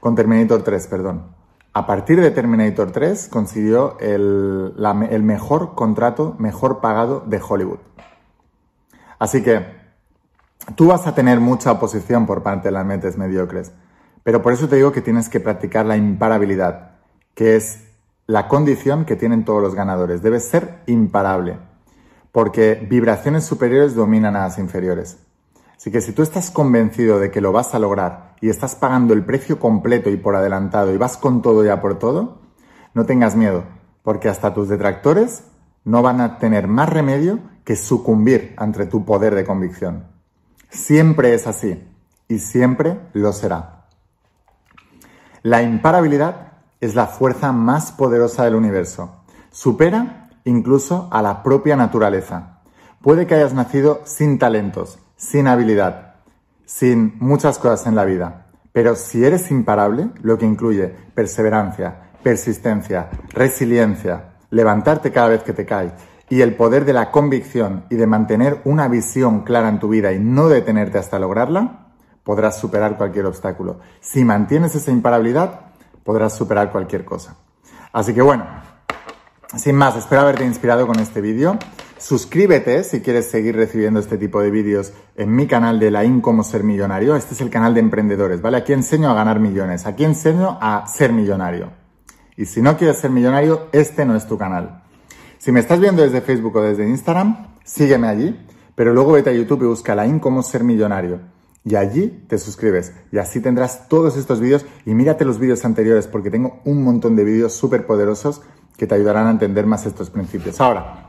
Con 0.00 0.14
Terminator 0.14 0.62
3, 0.62 0.86
perdón. 0.86 1.36
A 1.72 1.86
partir 1.86 2.20
de 2.20 2.30
Terminator 2.30 2.90
3 2.90 3.28
consiguió 3.28 3.98
el, 4.00 4.74
el 5.10 5.22
mejor 5.22 5.74
contrato, 5.74 6.34
mejor 6.38 6.80
pagado 6.80 7.22
de 7.26 7.40
Hollywood. 7.46 7.78
Así 9.18 9.42
que 9.42 9.64
tú 10.74 10.88
vas 10.88 11.06
a 11.06 11.14
tener 11.14 11.40
mucha 11.40 11.72
oposición 11.72 12.26
por 12.26 12.42
parte 12.42 12.68
de 12.68 12.72
las 12.72 12.86
mentes 12.86 13.16
mediocres, 13.16 13.72
pero 14.22 14.42
por 14.42 14.52
eso 14.52 14.68
te 14.68 14.76
digo 14.76 14.92
que 14.92 15.02
tienes 15.02 15.28
que 15.28 15.40
practicar 15.40 15.86
la 15.86 15.96
imparabilidad, 15.96 16.96
que 17.34 17.56
es 17.56 17.84
la 18.26 18.48
condición 18.48 19.04
que 19.04 19.16
tienen 19.16 19.44
todos 19.44 19.62
los 19.62 19.74
ganadores. 19.74 20.22
Debes 20.22 20.44
ser 20.44 20.82
imparable, 20.86 21.58
porque 22.32 22.86
vibraciones 22.88 23.44
superiores 23.44 23.94
dominan 23.94 24.36
a 24.36 24.40
las 24.40 24.58
inferiores. 24.58 25.18
Así 25.76 25.90
que 25.90 26.00
si 26.00 26.12
tú 26.12 26.22
estás 26.22 26.50
convencido 26.50 27.20
de 27.20 27.30
que 27.30 27.40
lo 27.40 27.52
vas 27.52 27.74
a 27.74 27.78
lograr 27.78 28.34
y 28.40 28.48
estás 28.48 28.74
pagando 28.74 29.14
el 29.14 29.24
precio 29.24 29.60
completo 29.60 30.10
y 30.10 30.16
por 30.16 30.34
adelantado 30.34 30.92
y 30.92 30.96
vas 30.96 31.16
con 31.16 31.40
todo 31.40 31.64
ya 31.64 31.80
por 31.80 31.98
todo, 31.98 32.40
no 32.94 33.06
tengas 33.06 33.36
miedo, 33.36 33.64
porque 34.02 34.28
hasta 34.28 34.54
tus 34.54 34.68
detractores 34.68 35.44
no 35.84 36.02
van 36.02 36.20
a 36.20 36.38
tener 36.38 36.66
más 36.66 36.88
remedio 36.88 37.38
que 37.64 37.76
sucumbir 37.76 38.54
ante 38.56 38.86
tu 38.86 39.04
poder 39.04 39.34
de 39.34 39.44
convicción. 39.44 40.06
Siempre 40.68 41.34
es 41.34 41.46
así 41.46 41.82
y 42.26 42.40
siempre 42.40 42.98
lo 43.12 43.32
será. 43.32 43.86
La 45.42 45.62
imparabilidad 45.62 46.52
es 46.80 46.94
la 46.94 47.06
fuerza 47.06 47.52
más 47.52 47.92
poderosa 47.92 48.44
del 48.44 48.54
universo. 48.54 49.22
Supera 49.50 50.27
incluso 50.44 51.08
a 51.10 51.22
la 51.22 51.42
propia 51.42 51.76
naturaleza. 51.76 52.60
Puede 53.02 53.26
que 53.26 53.34
hayas 53.34 53.54
nacido 53.54 54.02
sin 54.04 54.38
talentos, 54.38 54.98
sin 55.16 55.46
habilidad, 55.46 56.14
sin 56.64 57.16
muchas 57.20 57.58
cosas 57.58 57.86
en 57.86 57.94
la 57.94 58.04
vida, 58.04 58.46
pero 58.72 58.94
si 58.94 59.24
eres 59.24 59.50
imparable, 59.50 60.10
lo 60.22 60.38
que 60.38 60.46
incluye 60.46 60.94
perseverancia, 61.14 62.10
persistencia, 62.22 63.08
resiliencia, 63.30 64.34
levantarte 64.50 65.10
cada 65.10 65.28
vez 65.28 65.42
que 65.42 65.52
te 65.52 65.66
caes 65.66 65.92
y 66.30 66.42
el 66.42 66.54
poder 66.54 66.84
de 66.84 66.92
la 66.92 67.10
convicción 67.10 67.84
y 67.88 67.96
de 67.96 68.06
mantener 68.06 68.60
una 68.64 68.88
visión 68.88 69.40
clara 69.42 69.68
en 69.68 69.78
tu 69.78 69.88
vida 69.88 70.12
y 70.12 70.18
no 70.18 70.48
detenerte 70.48 70.98
hasta 70.98 71.18
lograrla, 71.18 71.86
podrás 72.22 72.58
superar 72.58 72.96
cualquier 72.98 73.26
obstáculo. 73.26 73.80
Si 74.00 74.24
mantienes 74.24 74.74
esa 74.74 74.90
imparabilidad, 74.90 75.60
podrás 76.04 76.34
superar 76.34 76.70
cualquier 76.70 77.04
cosa. 77.04 77.36
Así 77.92 78.12
que 78.12 78.22
bueno, 78.22 78.44
sin 79.56 79.76
más, 79.76 79.96
espero 79.96 80.22
haberte 80.22 80.44
inspirado 80.44 80.86
con 80.86 80.98
este 81.00 81.20
vídeo. 81.20 81.58
Suscríbete 81.96 82.84
si 82.84 83.00
quieres 83.00 83.30
seguir 83.30 83.56
recibiendo 83.56 83.98
este 83.98 84.18
tipo 84.18 84.40
de 84.40 84.50
vídeos 84.50 84.92
en 85.16 85.34
mi 85.34 85.46
canal 85.46 85.80
de 85.80 85.90
la 85.90 86.04
IN 86.04 86.20
Cómo 86.20 86.44
Ser 86.44 86.62
Millonario. 86.62 87.16
Este 87.16 87.34
es 87.34 87.40
el 87.40 87.50
canal 87.50 87.74
de 87.74 87.80
emprendedores, 87.80 88.42
¿vale? 88.42 88.58
Aquí 88.58 88.72
enseño 88.72 89.10
a 89.10 89.14
ganar 89.14 89.40
millones, 89.40 89.86
aquí 89.86 90.04
enseño 90.04 90.58
a 90.60 90.86
ser 90.86 91.12
millonario. 91.12 91.72
Y 92.36 92.44
si 92.44 92.62
no 92.62 92.76
quieres 92.76 92.98
ser 92.98 93.10
millonario, 93.10 93.68
este 93.72 94.04
no 94.04 94.14
es 94.14 94.26
tu 94.26 94.38
canal. 94.38 94.84
Si 95.38 95.50
me 95.50 95.60
estás 95.60 95.80
viendo 95.80 96.02
desde 96.02 96.20
Facebook 96.20 96.56
o 96.56 96.62
desde 96.62 96.86
Instagram, 96.86 97.56
sígueme 97.64 98.06
allí, 98.06 98.38
pero 98.74 98.92
luego 98.92 99.12
vete 99.12 99.30
a 99.30 99.32
YouTube 99.32 99.62
y 99.62 99.66
busca 99.66 99.94
la 99.94 100.06
IN 100.06 100.20
cómo 100.20 100.42
ser 100.42 100.62
millonario. 100.62 101.20
Y 101.64 101.74
allí 101.74 102.24
te 102.28 102.38
suscribes 102.38 102.92
y 103.10 103.18
así 103.18 103.40
tendrás 103.40 103.88
todos 103.88 104.16
estos 104.16 104.40
vídeos 104.40 104.64
y 104.86 104.94
mírate 104.94 105.24
los 105.24 105.38
vídeos 105.38 105.64
anteriores 105.64 106.06
porque 106.06 106.30
tengo 106.30 106.60
un 106.64 106.82
montón 106.82 107.16
de 107.16 107.24
vídeos 107.24 107.54
súper 107.54 107.86
poderosos 107.86 108.42
que 108.78 108.86
te 108.86 108.94
ayudarán 108.94 109.26
a 109.26 109.30
entender 109.32 109.66
más 109.66 109.84
estos 109.84 110.08
principios. 110.08 110.60
Ahora, 110.60 111.08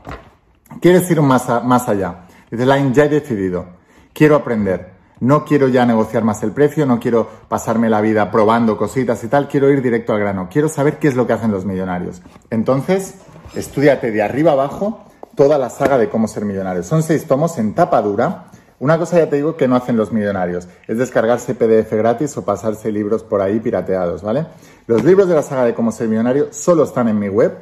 ¿quieres 0.80 1.08
ir 1.08 1.22
más, 1.22 1.46
más 1.64 1.88
allá? 1.88 2.26
Dices, 2.50 2.66
Line, 2.66 2.92
ya 2.92 3.04
he 3.04 3.08
decidido. 3.08 3.64
Quiero 4.12 4.34
aprender. 4.34 4.98
No 5.20 5.44
quiero 5.44 5.68
ya 5.68 5.86
negociar 5.86 6.24
más 6.24 6.42
el 6.42 6.50
precio, 6.50 6.84
no 6.84 6.98
quiero 6.98 7.28
pasarme 7.46 7.88
la 7.88 8.00
vida 8.00 8.30
probando 8.30 8.76
cositas 8.76 9.22
y 9.22 9.28
tal, 9.28 9.48
quiero 9.48 9.70
ir 9.70 9.82
directo 9.82 10.14
al 10.14 10.18
grano, 10.18 10.48
quiero 10.50 10.70
saber 10.70 10.98
qué 10.98 11.08
es 11.08 11.14
lo 11.14 11.26
que 11.26 11.34
hacen 11.34 11.50
los 11.50 11.66
millonarios. 11.66 12.22
Entonces, 12.48 13.16
estudiate 13.54 14.10
de 14.12 14.22
arriba 14.22 14.52
abajo 14.52 15.04
toda 15.36 15.58
la 15.58 15.68
saga 15.68 15.98
de 15.98 16.08
cómo 16.08 16.26
ser 16.26 16.46
millonario. 16.46 16.82
Son 16.82 17.02
seis 17.02 17.26
tomos 17.26 17.58
en 17.58 17.74
tapa 17.74 18.00
dura. 18.02 18.49
Una 18.80 18.98
cosa 18.98 19.18
ya 19.18 19.28
te 19.28 19.36
digo 19.36 19.56
que 19.56 19.68
no 19.68 19.76
hacen 19.76 19.96
los 19.96 20.10
millonarios, 20.10 20.66
es 20.88 20.98
descargarse 20.98 21.54
PDF 21.54 21.92
gratis 21.92 22.36
o 22.38 22.44
pasarse 22.44 22.90
libros 22.90 23.22
por 23.22 23.42
ahí 23.42 23.60
pirateados, 23.60 24.22
¿vale? 24.22 24.46
Los 24.86 25.04
libros 25.04 25.28
de 25.28 25.34
la 25.34 25.42
saga 25.42 25.64
de 25.64 25.74
cómo 25.74 25.92
ser 25.92 26.08
millonario 26.08 26.48
solo 26.50 26.84
están 26.84 27.06
en 27.06 27.18
mi 27.18 27.28
web 27.28 27.58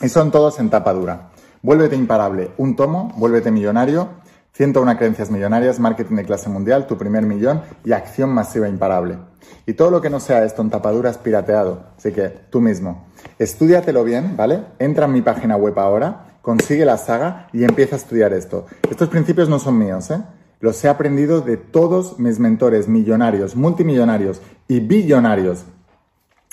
y 0.00 0.08
son 0.08 0.30
todos 0.30 0.58
en 0.60 0.70
tapa 0.70 0.94
dura. 0.94 1.30
Vuélvete 1.62 1.96
imparable, 1.96 2.52
un 2.56 2.76
tomo, 2.76 3.12
vuélvete 3.16 3.50
millonario 3.50 4.08
101 4.52 4.96
creencias 4.98 5.30
millonarias, 5.30 5.80
marketing 5.80 6.16
de 6.16 6.24
clase 6.24 6.48
mundial, 6.48 6.86
tu 6.86 6.98
primer 6.98 7.24
millón 7.24 7.62
y 7.84 7.92
acción 7.92 8.30
masiva 8.30 8.68
imparable. 8.68 9.18
Y 9.66 9.74
todo 9.74 9.90
lo 9.90 10.00
que 10.00 10.10
no 10.10 10.20
sea 10.20 10.44
esto 10.44 10.62
en 10.62 10.70
tapaduras 10.70 11.18
pirateado. 11.18 11.84
Así 11.96 12.12
que 12.12 12.28
tú 12.50 12.60
mismo, 12.60 13.06
estudiatelo 13.38 14.04
bien, 14.04 14.36
¿vale? 14.36 14.62
Entra 14.78 15.06
en 15.06 15.12
mi 15.12 15.22
página 15.22 15.56
web 15.56 15.78
ahora, 15.78 16.29
consigue 16.42 16.84
la 16.84 16.96
saga 16.96 17.48
y 17.52 17.64
empieza 17.64 17.96
a 17.96 17.98
estudiar 17.98 18.32
esto. 18.32 18.66
Estos 18.90 19.08
principios 19.08 19.48
no 19.48 19.58
son 19.58 19.78
míos, 19.78 20.10
¿eh? 20.10 20.22
Los 20.60 20.84
he 20.84 20.88
aprendido 20.88 21.40
de 21.40 21.56
todos 21.56 22.18
mis 22.18 22.38
mentores 22.38 22.86
millonarios, 22.86 23.56
multimillonarios 23.56 24.42
y 24.68 24.80
billonarios. 24.80 25.64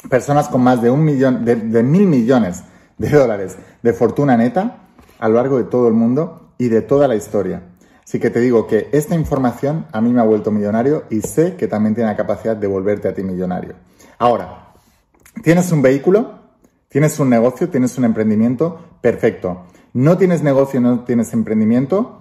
Personas 0.10 0.48
con 0.48 0.62
más 0.62 0.82
de 0.82 0.90
un 0.90 1.04
millón, 1.04 1.44
de, 1.44 1.56
de 1.58 1.84
mil 1.84 2.08
millones 2.08 2.64
de 2.98 3.10
dólares 3.10 3.58
de 3.84 3.94
fortuna 3.94 4.38
neta 4.38 4.88
a 5.20 5.28
lo 5.28 5.36
largo 5.36 5.58
de 5.58 5.66
todo 5.66 5.88
el 5.88 5.94
mundo 5.94 6.52
y 6.58 6.70
de 6.70 6.82
toda 6.82 7.08
la 7.08 7.16
historia. 7.16 7.64
Así 8.04 8.20
que 8.20 8.30
te 8.30 8.40
digo 8.40 8.68
que 8.68 8.88
esta 8.94 9.16
información 9.16 9.86
a 9.92 10.00
mí 10.00 10.14
me 10.14 10.22
ha 10.22 10.24
vuelto 10.24 10.52
millonario 10.52 11.04
y 11.10 11.22
sé 11.22 11.56
que 11.56 11.68
también 11.68 11.94
tiene 11.94 12.10
la 12.10 12.16
capacidad 12.16 12.56
de 12.56 12.68
volverte 12.68 13.10
a 13.10 13.14
ti 13.14 13.22
millonario. 13.22 13.76
Ahora, 14.18 14.74
¿tienes 15.44 15.72
un 15.74 15.82
vehículo? 15.82 16.40
¿Tienes 16.88 17.20
un 17.20 17.30
negocio? 17.30 17.68
¿Tienes 17.68 17.98
un 17.98 18.06
emprendimiento? 18.06 18.80
Perfecto. 19.02 19.66
¿No 19.98 20.16
tienes 20.16 20.44
negocio? 20.44 20.80
¿No 20.80 21.00
tienes 21.00 21.34
emprendimiento? 21.34 22.20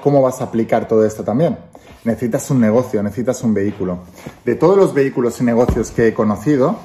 ¿Cómo 0.00 0.22
vas 0.22 0.40
a 0.40 0.44
aplicar 0.44 0.86
todo 0.86 1.04
esto 1.04 1.24
también? 1.24 1.58
Necesitas 2.04 2.48
un 2.52 2.60
negocio, 2.60 3.02
necesitas 3.02 3.42
un 3.42 3.52
vehículo. 3.52 3.98
De 4.44 4.54
todos 4.54 4.76
los 4.76 4.94
vehículos 4.94 5.40
y 5.40 5.44
negocios 5.44 5.90
que 5.90 6.06
he 6.06 6.14
conocido, 6.14 6.78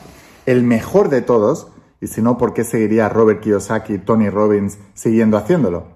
el 0.48 0.64
mejor 0.64 1.10
de 1.10 1.22
todos, 1.22 1.68
y 2.02 2.08
si 2.08 2.24
no, 2.24 2.40
¿por 2.40 2.56
qué 2.56 2.64
seguiría 2.64 3.08
Robert 3.08 3.40
Kiyosaki, 3.42 4.00
Tony 4.00 4.32
Robbins 4.32 4.80
siguiendo 4.96 5.38
haciéndolo? 5.38 5.90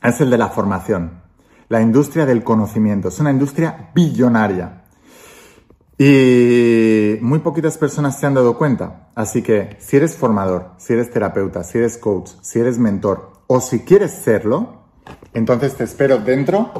Es 0.00 0.20
el 0.20 0.30
de 0.30 0.38
la 0.38 0.50
formación. 0.50 1.22
La 1.68 1.80
industria 1.80 2.24
del 2.24 2.44
conocimiento. 2.44 3.08
Es 3.08 3.18
una 3.18 3.32
industria 3.32 3.90
billonaria. 3.92 4.84
Y 5.98 7.18
muy 7.20 7.40
poquitas 7.40 7.76
personas 7.78 8.16
se 8.16 8.26
han 8.26 8.34
dado 8.34 8.56
cuenta. 8.56 9.08
Así 9.16 9.42
que 9.42 9.76
si 9.80 9.96
eres 9.96 10.14
formador, 10.14 10.70
si 10.78 10.92
eres 10.92 11.10
terapeuta, 11.10 11.64
si 11.64 11.78
eres 11.78 11.98
coach, 11.98 12.30
si 12.42 12.60
eres 12.60 12.78
mentor 12.78 13.34
o 13.46 13.60
si 13.60 13.80
quieres 13.80 14.12
serlo, 14.12 14.82
entonces 15.34 15.74
te 15.76 15.84
espero 15.84 16.18
dentro 16.18 16.72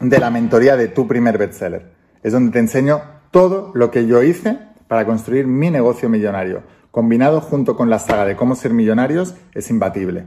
de 0.00 0.18
la 0.18 0.30
mentoría 0.30 0.76
de 0.76 0.88
tu 0.88 1.06
primer 1.06 1.38
bestseller. 1.38 1.92
Es 2.22 2.32
donde 2.32 2.52
te 2.52 2.58
enseño 2.58 3.02
todo 3.30 3.70
lo 3.74 3.90
que 3.90 4.06
yo 4.06 4.22
hice 4.22 4.58
para 4.88 5.04
construir 5.04 5.46
mi 5.46 5.70
negocio 5.70 6.08
millonario. 6.08 6.62
Combinado 6.90 7.40
junto 7.40 7.76
con 7.76 7.88
la 7.88 8.00
saga 8.00 8.24
de 8.24 8.34
cómo 8.34 8.56
ser 8.56 8.72
millonarios 8.72 9.34
es 9.54 9.70
imbatible. 9.70 10.24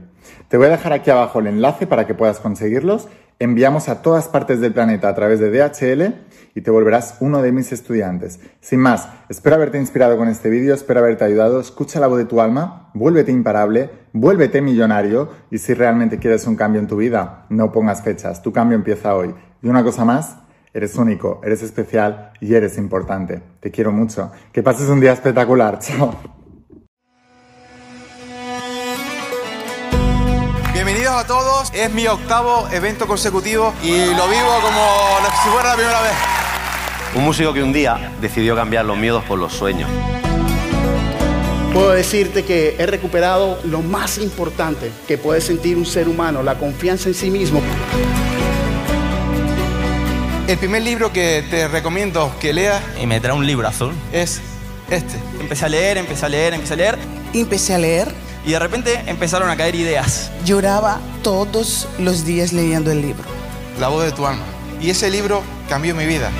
Te 0.48 0.56
voy 0.56 0.68
a 0.68 0.70
dejar 0.70 0.92
aquí 0.94 1.10
abajo 1.10 1.40
el 1.40 1.48
enlace 1.48 1.86
para 1.86 2.06
que 2.06 2.14
puedas 2.14 2.40
conseguirlos. 2.40 3.08
Enviamos 3.40 3.88
a 3.88 4.00
todas 4.00 4.28
partes 4.28 4.60
del 4.60 4.72
planeta 4.72 5.08
a 5.08 5.14
través 5.14 5.40
de 5.40 5.50
DHL 5.50 6.14
y 6.54 6.60
te 6.60 6.70
volverás 6.70 7.16
uno 7.18 7.42
de 7.42 7.50
mis 7.50 7.72
estudiantes. 7.72 8.38
Sin 8.60 8.78
más, 8.78 9.08
espero 9.28 9.56
haberte 9.56 9.78
inspirado 9.78 10.16
con 10.16 10.28
este 10.28 10.50
vídeo, 10.50 10.72
espero 10.72 11.00
haberte 11.00 11.24
ayudado. 11.24 11.60
Escucha 11.60 11.98
la 11.98 12.06
voz 12.06 12.18
de 12.18 12.26
tu 12.26 12.40
alma, 12.40 12.90
vuélvete 12.94 13.32
imparable, 13.32 13.90
vuélvete 14.12 14.62
millonario 14.62 15.30
y 15.50 15.58
si 15.58 15.74
realmente 15.74 16.18
quieres 16.18 16.46
un 16.46 16.54
cambio 16.54 16.80
en 16.80 16.86
tu 16.86 16.96
vida, 16.96 17.46
no 17.48 17.72
pongas 17.72 18.02
fechas. 18.02 18.40
Tu 18.40 18.52
cambio 18.52 18.76
empieza 18.76 19.16
hoy. 19.16 19.34
Y 19.62 19.68
una 19.68 19.82
cosa 19.82 20.04
más, 20.04 20.36
eres 20.72 20.94
único, 20.94 21.40
eres 21.42 21.62
especial 21.62 22.32
y 22.40 22.54
eres 22.54 22.78
importante. 22.78 23.42
Te 23.58 23.72
quiero 23.72 23.90
mucho. 23.90 24.30
Que 24.52 24.62
pases 24.62 24.88
un 24.88 25.00
día 25.00 25.12
espectacular. 25.12 25.78
Chao. 25.80 26.43
A 31.14 31.24
todos, 31.24 31.70
es 31.72 31.92
mi 31.92 32.08
octavo 32.08 32.68
evento 32.72 33.06
consecutivo 33.06 33.72
y 33.84 33.90
lo 33.90 34.26
vivo 34.28 34.58
como 34.60 35.18
si 35.44 35.48
fuera 35.48 35.68
la 35.68 35.74
primera 35.76 36.00
vez. 36.00 36.12
Un 37.14 37.22
músico 37.22 37.52
que 37.52 37.62
un 37.62 37.72
día 37.72 38.12
decidió 38.20 38.56
cambiar 38.56 38.84
los 38.84 38.96
miedos 38.96 39.22
por 39.22 39.38
los 39.38 39.52
sueños. 39.52 39.88
Puedo 41.72 41.90
decirte 41.90 42.44
que 42.44 42.74
he 42.80 42.86
recuperado 42.86 43.60
lo 43.62 43.80
más 43.80 44.18
importante 44.18 44.90
que 45.06 45.16
puede 45.16 45.40
sentir 45.40 45.76
un 45.76 45.86
ser 45.86 46.08
humano, 46.08 46.42
la 46.42 46.58
confianza 46.58 47.08
en 47.08 47.14
sí 47.14 47.30
mismo. 47.30 47.62
El 50.48 50.58
primer 50.58 50.82
libro 50.82 51.12
que 51.12 51.44
te 51.48 51.68
recomiendo 51.68 52.34
que 52.40 52.52
leas 52.52 52.82
y 53.00 53.06
me 53.06 53.20
trae 53.20 53.36
un 53.36 53.46
libro 53.46 53.68
azul 53.68 53.92
es 54.12 54.40
este. 54.90 55.14
Empecé 55.38 55.64
a 55.64 55.68
leer, 55.68 55.96
empecé 55.96 56.26
a 56.26 56.28
leer, 56.28 56.54
empecé 56.54 56.74
a 56.74 56.76
leer. 56.76 56.98
Empecé 57.32 57.74
a 57.74 57.78
leer. 57.78 58.33
Y 58.46 58.52
de 58.52 58.58
repente 58.58 59.02
empezaron 59.06 59.48
a 59.48 59.56
caer 59.56 59.74
ideas. 59.74 60.30
Lloraba 60.44 61.00
todos 61.22 61.88
los 61.98 62.24
días 62.24 62.52
leyendo 62.52 62.90
el 62.90 63.00
libro. 63.00 63.24
La 63.80 63.88
voz 63.88 64.04
de 64.04 64.12
tu 64.12 64.26
alma. 64.26 64.44
Y 64.80 64.90
ese 64.90 65.10
libro 65.10 65.42
cambió 65.68 65.94
mi 65.94 66.04
vida. 66.04 66.30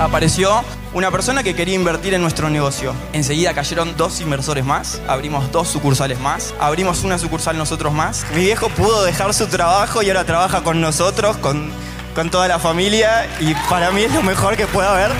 Apareció 0.00 0.64
una 0.92 1.10
persona 1.10 1.42
que 1.42 1.54
quería 1.54 1.74
invertir 1.74 2.14
en 2.14 2.22
nuestro 2.22 2.50
negocio. 2.50 2.92
Enseguida 3.12 3.54
cayeron 3.54 3.96
dos 3.96 4.20
inversores 4.20 4.64
más, 4.64 5.00
abrimos 5.06 5.52
dos 5.52 5.68
sucursales 5.68 6.18
más, 6.18 6.54
abrimos 6.58 7.04
una 7.04 7.18
sucursal 7.18 7.56
nosotros 7.56 7.92
más. 7.92 8.24
Mi 8.34 8.46
viejo 8.46 8.68
pudo 8.70 9.04
dejar 9.04 9.32
su 9.34 9.46
trabajo 9.46 10.02
y 10.02 10.08
ahora 10.08 10.24
trabaja 10.24 10.62
con 10.62 10.80
nosotros, 10.80 11.36
con, 11.36 11.70
con 12.14 12.30
toda 12.30 12.48
la 12.48 12.58
familia 12.58 13.28
y 13.38 13.54
para 13.68 13.92
mí 13.92 14.02
es 14.02 14.12
lo 14.12 14.22
mejor 14.22 14.56
que 14.56 14.66
puede 14.66 14.88
haber. 14.88 15.10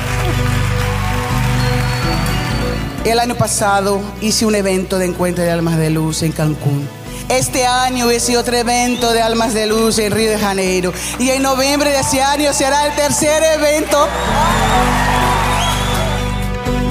El 3.05 3.19
año 3.19 3.35
pasado 3.35 4.03
hice 4.21 4.45
un 4.45 4.55
evento 4.55 4.99
de 4.99 5.07
encuentro 5.07 5.43
de 5.43 5.51
almas 5.51 5.79
de 5.79 5.89
luz 5.89 6.23
en 6.23 6.33
Cancún. 6.33 6.87
Este 7.31 7.65
año 7.65 8.13
hice 8.13 8.37
otro 8.37 8.55
evento 8.57 9.13
de 9.13 9.23
Almas 9.23 9.55
de 9.55 9.67
Luz 9.67 9.99
en 10.01 10.13
Río 10.13 10.31
de 10.31 10.39
Janeiro. 10.39 10.93
Y 11.19 11.31
en 11.31 11.43
noviembre 11.43 11.91
de 11.91 12.01
ese 12.01 12.21
año 12.21 12.53
será 12.53 12.87
el 12.87 12.95
tercer 12.97 13.43
evento. 13.55 14.07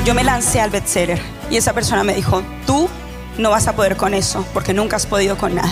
Yo 0.03 0.15
me 0.15 0.23
lancé 0.23 0.61
al 0.61 0.71
bestseller 0.71 1.21
y 1.51 1.57
esa 1.57 1.73
persona 1.73 2.03
me 2.03 2.15
dijo, 2.15 2.41
tú 2.65 2.89
no 3.37 3.51
vas 3.51 3.67
a 3.67 3.75
poder 3.75 3.95
con 3.95 4.13
eso 4.13 4.45
porque 4.53 4.73
nunca 4.73 4.95
has 4.95 5.05
podido 5.05 5.37
con 5.37 5.53
nada. 5.53 5.71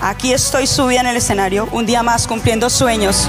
Aquí 0.00 0.32
estoy 0.32 0.66
subida 0.66 1.00
en 1.00 1.08
el 1.08 1.16
escenario, 1.16 1.68
un 1.72 1.84
día 1.84 2.02
más 2.02 2.26
cumpliendo 2.26 2.70
sueños. 2.70 3.28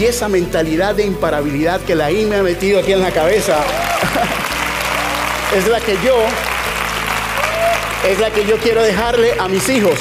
Y 0.00 0.06
esa 0.06 0.28
mentalidad 0.28 0.94
de 0.94 1.04
imparabilidad 1.04 1.78
que 1.82 1.94
la 1.94 2.10
I 2.10 2.24
me 2.24 2.36
ha 2.36 2.42
metido 2.42 2.80
aquí 2.80 2.92
en 2.92 3.02
la 3.02 3.10
cabeza 3.10 3.58
es 5.54 5.68
la 5.68 5.78
que 5.78 5.92
yo 6.02 6.16
es 8.08 8.18
la 8.18 8.30
que 8.30 8.46
yo 8.46 8.56
quiero 8.56 8.82
dejarle 8.82 9.38
a 9.38 9.46
mis 9.46 9.68
hijos. 9.68 10.00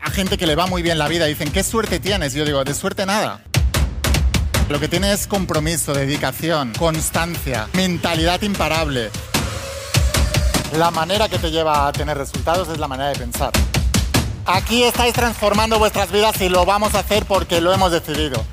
A 0.00 0.08
gente 0.08 0.38
que 0.38 0.46
le 0.46 0.54
va 0.54 0.66
muy 0.66 0.80
bien 0.80 0.96
la 0.96 1.08
vida 1.08 1.26
dicen, 1.26 1.52
¿qué 1.52 1.62
suerte 1.62 2.00
tienes? 2.00 2.32
Yo 2.32 2.46
digo, 2.46 2.64
de 2.64 2.72
suerte 2.72 3.04
nada. 3.04 3.42
Lo 4.70 4.80
que 4.80 4.88
tiene 4.88 5.12
es 5.12 5.26
compromiso, 5.26 5.92
dedicación, 5.92 6.72
constancia, 6.78 7.68
mentalidad 7.74 8.40
imparable. 8.40 9.10
La 10.78 10.90
manera 10.90 11.28
que 11.28 11.38
te 11.38 11.50
lleva 11.50 11.86
a 11.86 11.92
tener 11.92 12.16
resultados 12.16 12.70
es 12.70 12.78
la 12.78 12.88
manera 12.88 13.10
de 13.10 13.16
pensar. 13.16 13.52
Aquí 14.46 14.82
estáis 14.82 15.14
transformando 15.14 15.78
vuestras 15.78 16.12
vidas 16.12 16.38
y 16.40 16.50
lo 16.50 16.66
vamos 16.66 16.94
a 16.94 16.98
hacer 16.98 17.24
porque 17.24 17.62
lo 17.62 17.72
hemos 17.72 17.90
decidido. 17.90 18.44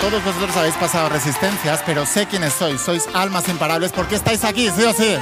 Todos 0.00 0.24
vosotros 0.24 0.56
habéis 0.56 0.74
pasado 0.76 1.08
resistencias, 1.08 1.82
pero 1.84 2.06
sé 2.06 2.26
quiénes 2.26 2.52
sois. 2.52 2.80
Sois 2.80 3.08
almas 3.14 3.48
imparables 3.48 3.92
porque 3.92 4.14
estáis 4.14 4.44
aquí, 4.44 4.70
sí 4.70 4.84
o 4.84 4.92
sí. 4.92 5.16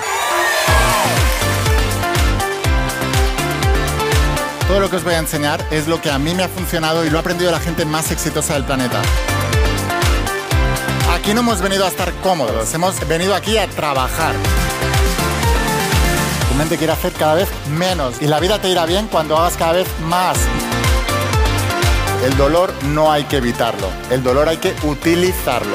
Todo 4.68 4.80
lo 4.80 4.90
que 4.90 4.96
os 4.96 5.04
voy 5.04 5.14
a 5.14 5.18
enseñar 5.18 5.64
es 5.70 5.88
lo 5.88 6.00
que 6.00 6.10
a 6.10 6.18
mí 6.18 6.34
me 6.34 6.42
ha 6.42 6.48
funcionado 6.48 7.04
y 7.04 7.10
lo 7.10 7.18
ha 7.18 7.20
aprendido 7.20 7.50
la 7.50 7.60
gente 7.60 7.84
más 7.84 8.10
exitosa 8.10 8.54
del 8.54 8.64
planeta. 8.64 9.00
Aquí 11.14 11.34
no 11.34 11.40
hemos 11.40 11.60
venido 11.60 11.84
a 11.84 11.88
estar 11.88 12.12
cómodos, 12.22 12.72
hemos 12.74 13.06
venido 13.08 13.34
aquí 13.34 13.58
a 13.58 13.66
trabajar. 13.66 14.34
Mente 16.60 16.76
quiere 16.76 16.92
hacer 16.92 17.14
cada 17.14 17.36
vez 17.36 17.48
menos 17.70 18.20
y 18.20 18.26
la 18.26 18.38
vida 18.38 18.60
te 18.60 18.68
irá 18.68 18.84
bien 18.84 19.08
cuando 19.08 19.34
hagas 19.34 19.56
cada 19.56 19.72
vez 19.72 19.88
más. 20.02 20.36
El 22.22 22.36
dolor 22.36 22.70
no 22.88 23.10
hay 23.10 23.24
que 23.24 23.38
evitarlo, 23.38 23.88
el 24.10 24.22
dolor 24.22 24.46
hay 24.46 24.58
que 24.58 24.76
utilizarlo. 24.82 25.74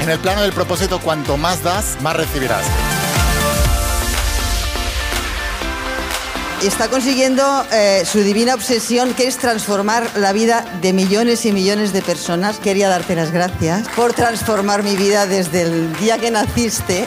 En 0.00 0.08
el 0.08 0.18
plano 0.18 0.40
del 0.40 0.54
propósito, 0.54 0.98
cuanto 0.98 1.36
más 1.36 1.62
das, 1.62 1.98
más 2.00 2.16
recibirás. 2.16 2.64
Está 6.62 6.88
consiguiendo 6.88 7.66
eh, 7.70 8.02
su 8.10 8.20
divina 8.20 8.54
obsesión, 8.54 9.12
que 9.12 9.26
es 9.26 9.36
transformar 9.36 10.08
la 10.16 10.32
vida 10.32 10.64
de 10.80 10.94
millones 10.94 11.44
y 11.44 11.52
millones 11.52 11.92
de 11.92 12.00
personas. 12.00 12.60
Quería 12.60 12.88
darte 12.88 13.14
las 13.14 13.30
gracias 13.30 13.86
por 13.94 14.14
transformar 14.14 14.82
mi 14.82 14.96
vida 14.96 15.26
desde 15.26 15.62
el 15.62 15.94
día 15.98 16.16
que 16.16 16.30
naciste 16.30 17.06